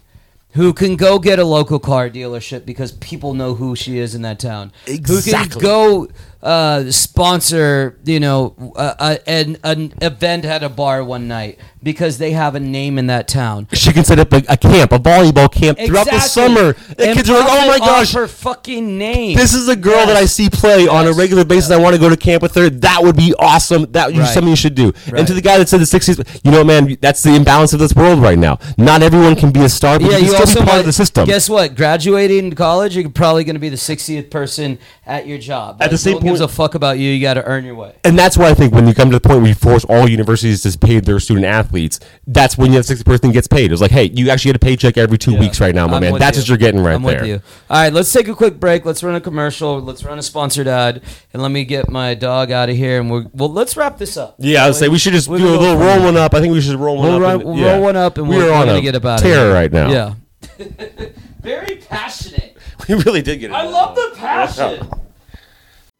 [0.50, 4.22] Who can go get a local car dealership because people know who she is in
[4.22, 4.70] that town?
[4.86, 5.32] Exactly.
[5.32, 6.08] Who can go
[6.44, 12.32] uh, sponsor, you know, uh, an an event at a bar one night because they
[12.32, 13.66] have a name in that town.
[13.72, 16.28] she can set up a, a camp, a volleyball camp throughout the Exactly.
[16.28, 16.72] summer.
[16.96, 19.36] The And kids are like, "Oh my gosh, her fucking name.
[19.36, 20.32] this is a girl that I Yes.
[20.34, 21.18] see play on a Yes.
[21.18, 21.70] regular basis.
[21.70, 22.68] I want to go to camp with her.
[22.70, 23.86] That would be awesome.
[23.92, 24.28] That would be Right.
[24.34, 25.26] something you should do." And Right.
[25.26, 27.94] to the guy that said the '60s, you know, man, that's the imbalance of this
[27.94, 28.58] world right now.
[28.76, 30.86] Not everyone can be a star, but Yeah, you can still be part might- of
[30.86, 31.26] the system.
[31.26, 31.74] Guess what?
[31.74, 35.76] Graduating college, you're probably going to be the 60th person at your job.
[35.80, 37.10] At the same one gives a fuck about you.
[37.10, 37.94] You got to earn your way.
[38.04, 40.08] and that's why I think when you come to the point where you force all
[40.08, 43.72] universities to pay their student athletes, that's when you have 60 person gets paid.
[43.72, 46.00] It's like, hey, you actually get a paycheck every two weeks right now, my I'm
[46.02, 46.18] man.
[46.18, 46.42] That's you.
[46.42, 47.20] what you're getting right I'm there.
[47.20, 47.42] with you.
[47.70, 48.84] All right, let's take a quick break.
[48.84, 49.80] Let's run a commercial.
[49.80, 53.00] Let's run a sponsored ad, and let me get my dog out of here.
[53.00, 53.48] And we're well.
[53.52, 54.34] Let's wrap this up.
[54.38, 56.34] Yeah, I would say we should just We do a little roll one up.
[56.34, 57.40] I think we should roll one We'll, up.
[57.40, 57.72] and- we'll yeah.
[57.74, 59.90] roll one up, and we we're, we're on gonna get about tear right now.
[59.90, 60.14] Yeah.
[61.40, 62.56] Very passionate.
[62.88, 63.54] we really did get it.
[63.54, 64.88] I love the passion.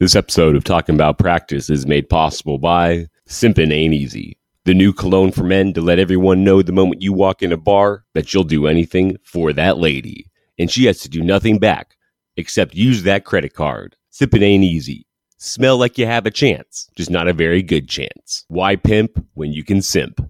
[0.05, 4.37] This episode of Talking About Practice is made possible by Simpin Ain't Easy,
[4.67, 7.57] the new cologne for men to let everyone know the moment you walk in a
[7.57, 10.31] bar that you'll do anything for that lady.
[10.59, 11.97] And she has to do nothing back
[12.37, 13.97] except use that credit card.
[14.13, 15.07] Simpin Ain't Easy.
[15.39, 18.45] Smell like you have a chance, just not a very good chance.
[18.49, 20.21] Why pimp when you can simp?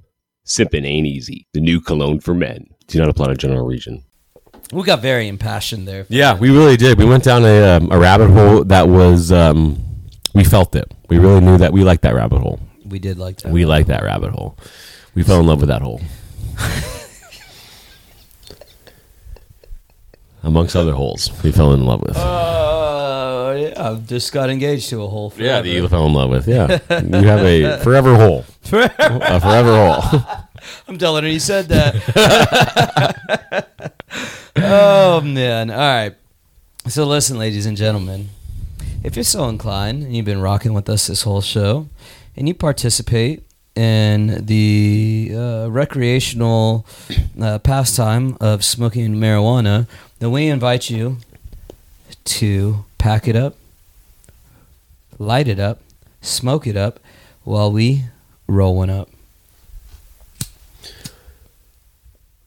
[0.47, 2.69] Simpin Ain't Easy, the new cologne for men.
[2.87, 4.05] Do not apply to general region.
[4.73, 6.07] We got very impassioned there.
[6.09, 6.99] Yeah, we really did.
[6.99, 9.79] We went down a, um, a rabbit hole that was, um,
[10.35, 10.91] we felt it.
[11.09, 12.59] We really knew that we liked that rabbit hole.
[12.85, 13.53] We did like that.
[13.53, 14.57] We liked that rabbit hole.
[15.15, 16.01] We fell in love with that hole.
[20.43, 22.17] Amongst other holes, we fell in love with.
[22.19, 25.33] Uh, yeah, I just got engaged to a hole.
[25.37, 25.69] yeah, that forever.
[25.81, 26.47] you fell in love with.
[26.47, 26.67] Yeah,
[27.03, 28.45] you have a forever hole.
[28.63, 28.95] Forever.
[28.99, 30.23] a forever hole.
[30.89, 32.03] I'm telling her you said that.
[34.57, 35.71] Oh man!
[35.71, 36.15] All right.
[36.87, 38.29] So listen, ladies and gentlemen,
[39.03, 41.89] if you're so inclined and you've been rocking with us this whole show,
[42.37, 43.43] and you participate
[43.75, 46.87] in the uh, recreational
[47.41, 49.89] uh, pastime of smoking marijuana,
[50.21, 51.19] then we invite you
[52.25, 53.57] to pack it up,
[55.19, 55.81] light it up,
[56.21, 57.01] smoke it up,
[57.43, 58.05] while we
[58.47, 59.09] roll one up.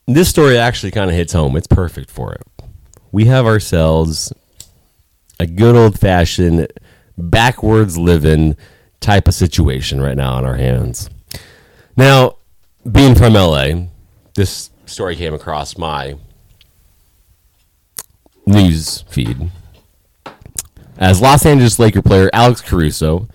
[0.08, 1.54] This story actually kind of hits home.
[1.54, 2.42] It's perfect for it.
[3.12, 4.32] We have ourselves
[5.38, 6.66] a good old fashioned
[7.16, 8.56] backwards living
[9.00, 11.10] type of situation right now on our hands.
[11.96, 12.38] Now,
[12.90, 13.86] being from LA,
[14.34, 16.16] this story came across my
[18.46, 19.50] news feed
[20.96, 23.28] as Los Angeles Laker player Alex Caruso,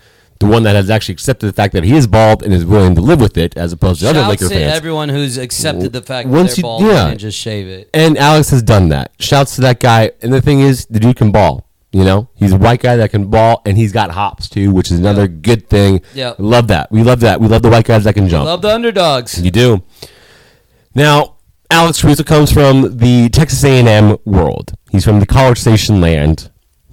[0.44, 2.96] the one that has actually accepted the fact that he is bald and is willing
[2.96, 4.76] to live with it, as opposed to other Laker to fans.
[4.76, 7.08] everyone who's accepted the fact that Once they're you- bald yeah.
[7.08, 7.90] and just shave it.
[7.94, 9.12] And Alex has done that.
[9.20, 10.12] Shouts to that guy.
[10.22, 11.68] And the thing is, the dude can ball.
[11.92, 14.90] You know, he's a white guy that can ball, and he's got hops too, which
[14.92, 16.02] is another good thing.
[16.16, 16.34] Yeah.
[16.40, 16.92] love that.
[16.92, 17.40] We love that.
[17.40, 18.46] We love the white guys that can jump.
[18.46, 19.40] Love the underdogs.
[19.40, 19.84] You do.
[20.96, 21.36] Now,
[21.70, 24.74] Alex Caruso comes from the Texas A&M world.
[24.92, 26.50] He's from the College Station land.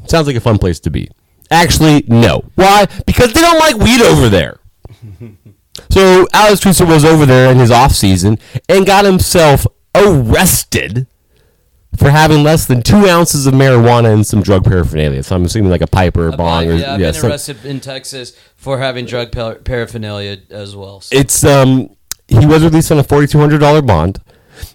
[0.07, 1.09] Sounds like a fun place to be.
[1.51, 2.45] Actually, no.
[2.55, 2.87] Why?
[3.07, 4.59] Because they don't like weed over there.
[5.91, 8.39] so Alex Caruso was over there in his off season
[8.69, 11.07] and got himself arrested
[11.97, 15.23] for having less than two ounces of marijuana and some drug paraphernalia.
[15.25, 16.69] So I'm assuming like a pipe or a bong.
[16.69, 21.01] or, yeah, I've been some- arrested in Texas for having drug par- paraphernalia as well.
[21.01, 21.17] So.
[21.17, 21.91] it's um
[22.29, 24.21] he was released on a forty two hundred dollar bond,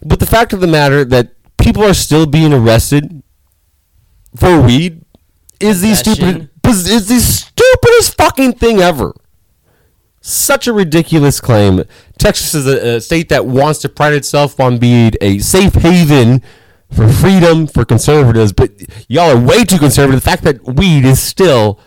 [0.04, 3.24] but the fact of the matter that people are still being arrested
[4.36, 5.06] for weed
[5.62, 6.14] is the Possession.
[6.16, 9.14] stupid is the stupidest fucking thing ever.
[10.22, 11.84] Such a ridiculous claim.
[12.18, 16.42] Texas is a, a state that wants to pride itself on being a safe haven
[16.92, 18.72] for freedom for conservatives, but
[19.08, 20.22] y'all are way too conservative.
[20.22, 21.80] The fact that weed is still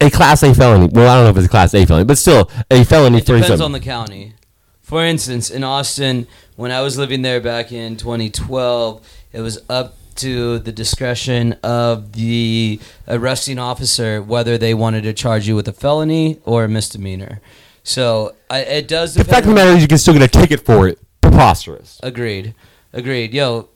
[0.00, 0.88] a class A felony.
[0.92, 3.26] Well, I don't know if it's a class A felony, but still a felony It
[3.26, 4.34] depends on the county.
[4.82, 9.96] For instance, in Austin, when I was living there back in 2012, it was up
[10.16, 15.72] to the discretion of the arresting officer whether they wanted to charge you with a
[15.72, 17.40] felony or a misdemeanor.
[17.82, 19.14] So I, it does.
[19.14, 20.98] The fact of the matter is, you can still get a ticket for it.
[21.20, 22.00] Preposterous.
[22.02, 22.54] Agreed.
[22.92, 23.34] Agreed.
[23.34, 23.68] Yo,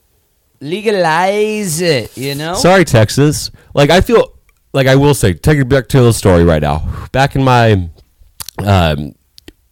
[0.61, 2.17] legalize it.
[2.17, 2.55] You know.
[2.55, 3.51] Sorry, Texas.
[3.73, 4.35] Like I feel
[4.73, 7.07] like I will say, take it back to the story right now.
[7.11, 7.89] Back in my
[8.65, 9.15] um,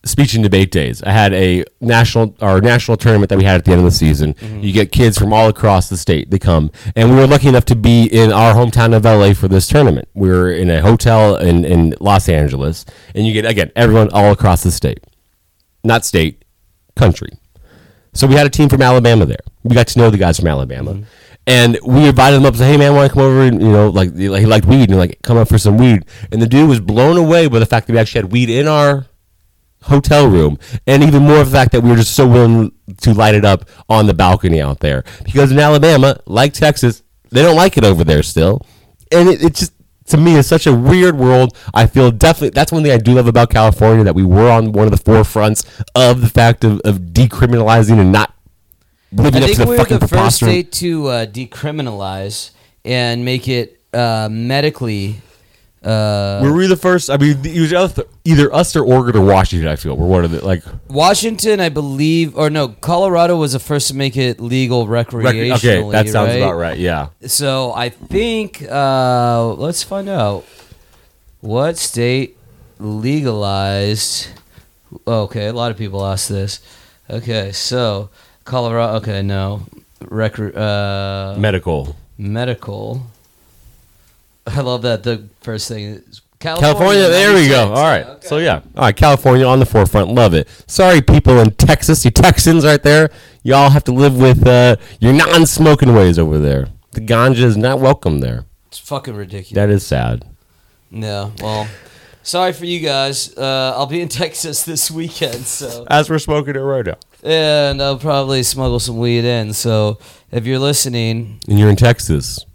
[0.08, 3.66] speech and debate days, I had a national or national tournament that we had at
[3.66, 4.34] the end of the season.
[4.34, 4.60] Mm-hmm.
[4.62, 6.32] You get kids from all across the state.
[6.32, 9.48] They come, and we were lucky enough to be in our hometown of LA for
[9.48, 10.08] this tournament.
[10.14, 14.32] We were in a hotel in in Los Angeles, and you get again everyone all
[14.32, 15.04] across the state,
[15.84, 16.44] not state,
[16.96, 17.32] country.
[18.14, 19.38] So we had a team from Alabama there.
[19.64, 21.04] We got to know the guys from Alabama, mm-hmm.
[21.46, 22.54] and we invited them up.
[22.54, 24.90] and Said, "Hey man, want to come over?" And you know, like he liked weed,
[24.90, 26.06] and like come up for some weed.
[26.32, 28.68] And the dude was blown away by the fact that we actually had weed in
[28.68, 29.06] our
[29.88, 32.72] hotel room, and even more of the fact that we were just so willing
[33.02, 35.04] to light it up on the balcony out there.
[35.24, 38.66] Because in Alabama, like Texas, they don't like it over there still,
[39.12, 39.74] and it, it just
[40.08, 41.56] to me is such a weird world.
[41.74, 44.72] I feel definitely that's one thing I do love about California that we were on
[44.72, 45.66] one of the forefronts
[45.96, 48.34] of the fact of, of decriminalizing and not
[49.12, 52.52] living I up to think the we're fucking the first state to uh, decriminalize
[52.84, 55.22] and make it uh, medically.
[55.84, 57.10] Uh, Were we the first?
[57.10, 57.72] I mean, it was
[58.26, 59.68] either- us or Oregon or Washington.
[59.70, 60.64] I feel we're one of the like.
[60.90, 65.54] Washington, I believe, or no, Colorado was the first to make it legal rec- recreationally.
[65.56, 66.78] okay, that sounds about right.
[66.78, 67.10] Yeah.
[67.26, 70.46] So I think uh, let's find out
[71.42, 72.38] what state
[72.80, 74.28] legalized.
[75.08, 76.60] Okay, a lot of people ask this.
[77.10, 78.10] Okay, so
[78.46, 78.98] Colorado.
[78.98, 79.62] Okay, no,
[80.02, 81.96] Recre- uh, Medical.
[82.18, 83.06] medical.
[84.48, 85.04] I love that.
[85.04, 87.74] The first thing is California, there we go.
[87.74, 88.06] All right.
[88.06, 88.28] Okay.
[88.28, 88.62] So yeah.
[88.76, 90.10] All right, California on the forefront.
[90.10, 90.48] Love it.
[90.68, 93.10] Sorry people in Texas, you Texans right there.
[93.44, 96.68] Y'all have to live with uh, your non-smoking ways over there.
[96.92, 98.46] The ganja is not welcome there.
[98.68, 99.56] It's fucking ridiculous.
[99.56, 100.26] That is sad.
[100.92, 101.68] Yeah, well,
[102.24, 103.36] sorry for you guys.
[103.38, 106.98] Uh, I'll be in Texas this weekend, so As we're smoking it right now.
[107.24, 109.54] and I'll probably smuggle some weed in.
[109.54, 109.98] So
[110.32, 112.46] if you're listening, And you're in Texas.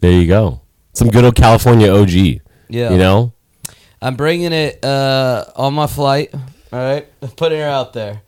[0.00, 0.60] There you go.
[0.92, 2.10] Some good old California OG.
[2.10, 2.40] yeah,
[2.90, 3.32] You know?
[4.02, 6.30] I'm bringing it uh, on my flight.
[6.34, 8.22] All right, I'm putting her out there.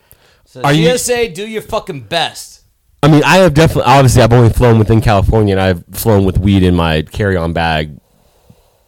[0.45, 2.61] So Are you- TSA, do your fucking best.
[3.05, 6.39] I mean, I have definitely, obviously, I've only flown within California, and I've flown with
[6.39, 7.99] weed in my carry-on bag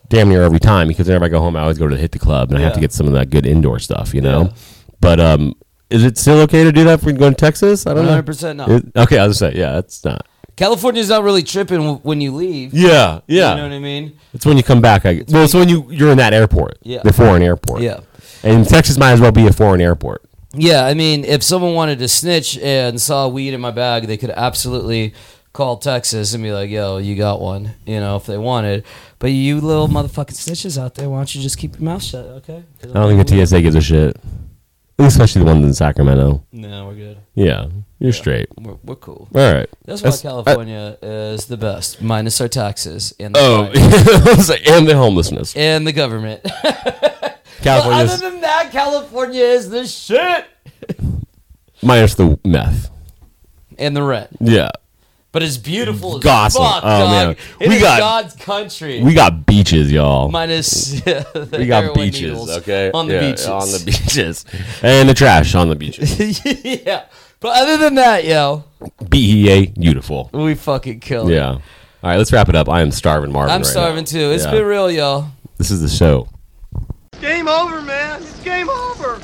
[0.08, 2.20] damn near every time because whenever I go home, I always go to hit the
[2.20, 4.42] club, and I have to get some of that good indoor stuff, you know.
[4.42, 4.52] Yeah.
[5.00, 5.54] But um,
[5.90, 7.86] is it still okay to do that if we're going to Texas?
[7.88, 8.22] I don't know.
[8.22, 8.66] 100% no.
[8.76, 10.28] It- okay, I was gonna say, yeah, it's not.
[10.56, 12.72] California's not really tripping w- when you leave.
[12.74, 13.50] Yeah, yeah.
[13.52, 14.18] You know what I mean?
[14.32, 15.04] it's when you come back.
[15.06, 15.32] I guess.
[15.32, 17.00] Well, it's when you you're in that airport, Yeah.
[17.02, 17.82] the foreign airport.
[17.82, 18.00] Yeah.
[18.42, 20.22] and Texas might as well be a foreign airport.
[20.56, 24.16] Yeah, I mean, if someone wanted to snitch and saw weed in my bag, they
[24.16, 25.14] could absolutely
[25.52, 28.84] call Texas and be like, "Yo, you got one," you know, if they wanted.
[29.18, 32.24] But you little motherfucking snitches out there, why don't you just keep your mouth shut,
[32.26, 32.62] okay?
[32.82, 34.16] I don't think the TSA gives a shit,
[34.98, 36.44] especially the ones in Sacramento.
[36.52, 37.18] No, we're good.
[37.34, 37.66] Yeah,
[38.04, 38.48] you're straight.
[38.60, 39.28] We're, we're cool.
[39.34, 39.68] All right.
[39.86, 44.58] That's why That's- California uh, is the best, minus our taxes and the Oh, crime.
[44.78, 45.56] and the homelessness.
[45.56, 46.42] and the government.
[47.62, 50.44] California's Other than that, California is the shit
[51.82, 52.90] minus the meth.
[53.78, 54.28] and the rent.
[54.40, 54.70] Yeah.
[55.32, 56.62] but it's beautiful as Awesome.
[56.62, 57.10] fuck, Oh, dog.
[57.10, 57.36] man.
[57.60, 59.02] It We is got- God's country.
[59.02, 60.30] We got beaches, y'all.
[60.30, 62.90] minus yeah, the we got heroin beaches, needles okay?
[62.92, 63.46] on the Yeah, beaches.
[63.46, 64.44] On the beaches.
[64.82, 66.18] And the trash on the beaches.
[66.64, 67.06] yeah,
[67.44, 68.64] but other than that, yo,
[69.10, 70.30] BEA, beautiful.
[70.32, 71.34] we fucking kill it.
[71.34, 71.50] Yeah.
[71.50, 71.60] All
[72.02, 72.70] right, let's wrap it up.
[72.70, 73.52] I am starving Marvin.
[73.52, 74.10] I'm right starving now.
[74.10, 74.30] too.
[74.32, 74.52] It's Yeah.
[74.52, 75.26] been real, y'all.
[75.58, 76.26] This is the show.
[77.20, 78.22] Game over, man.
[78.22, 79.20] It's game over.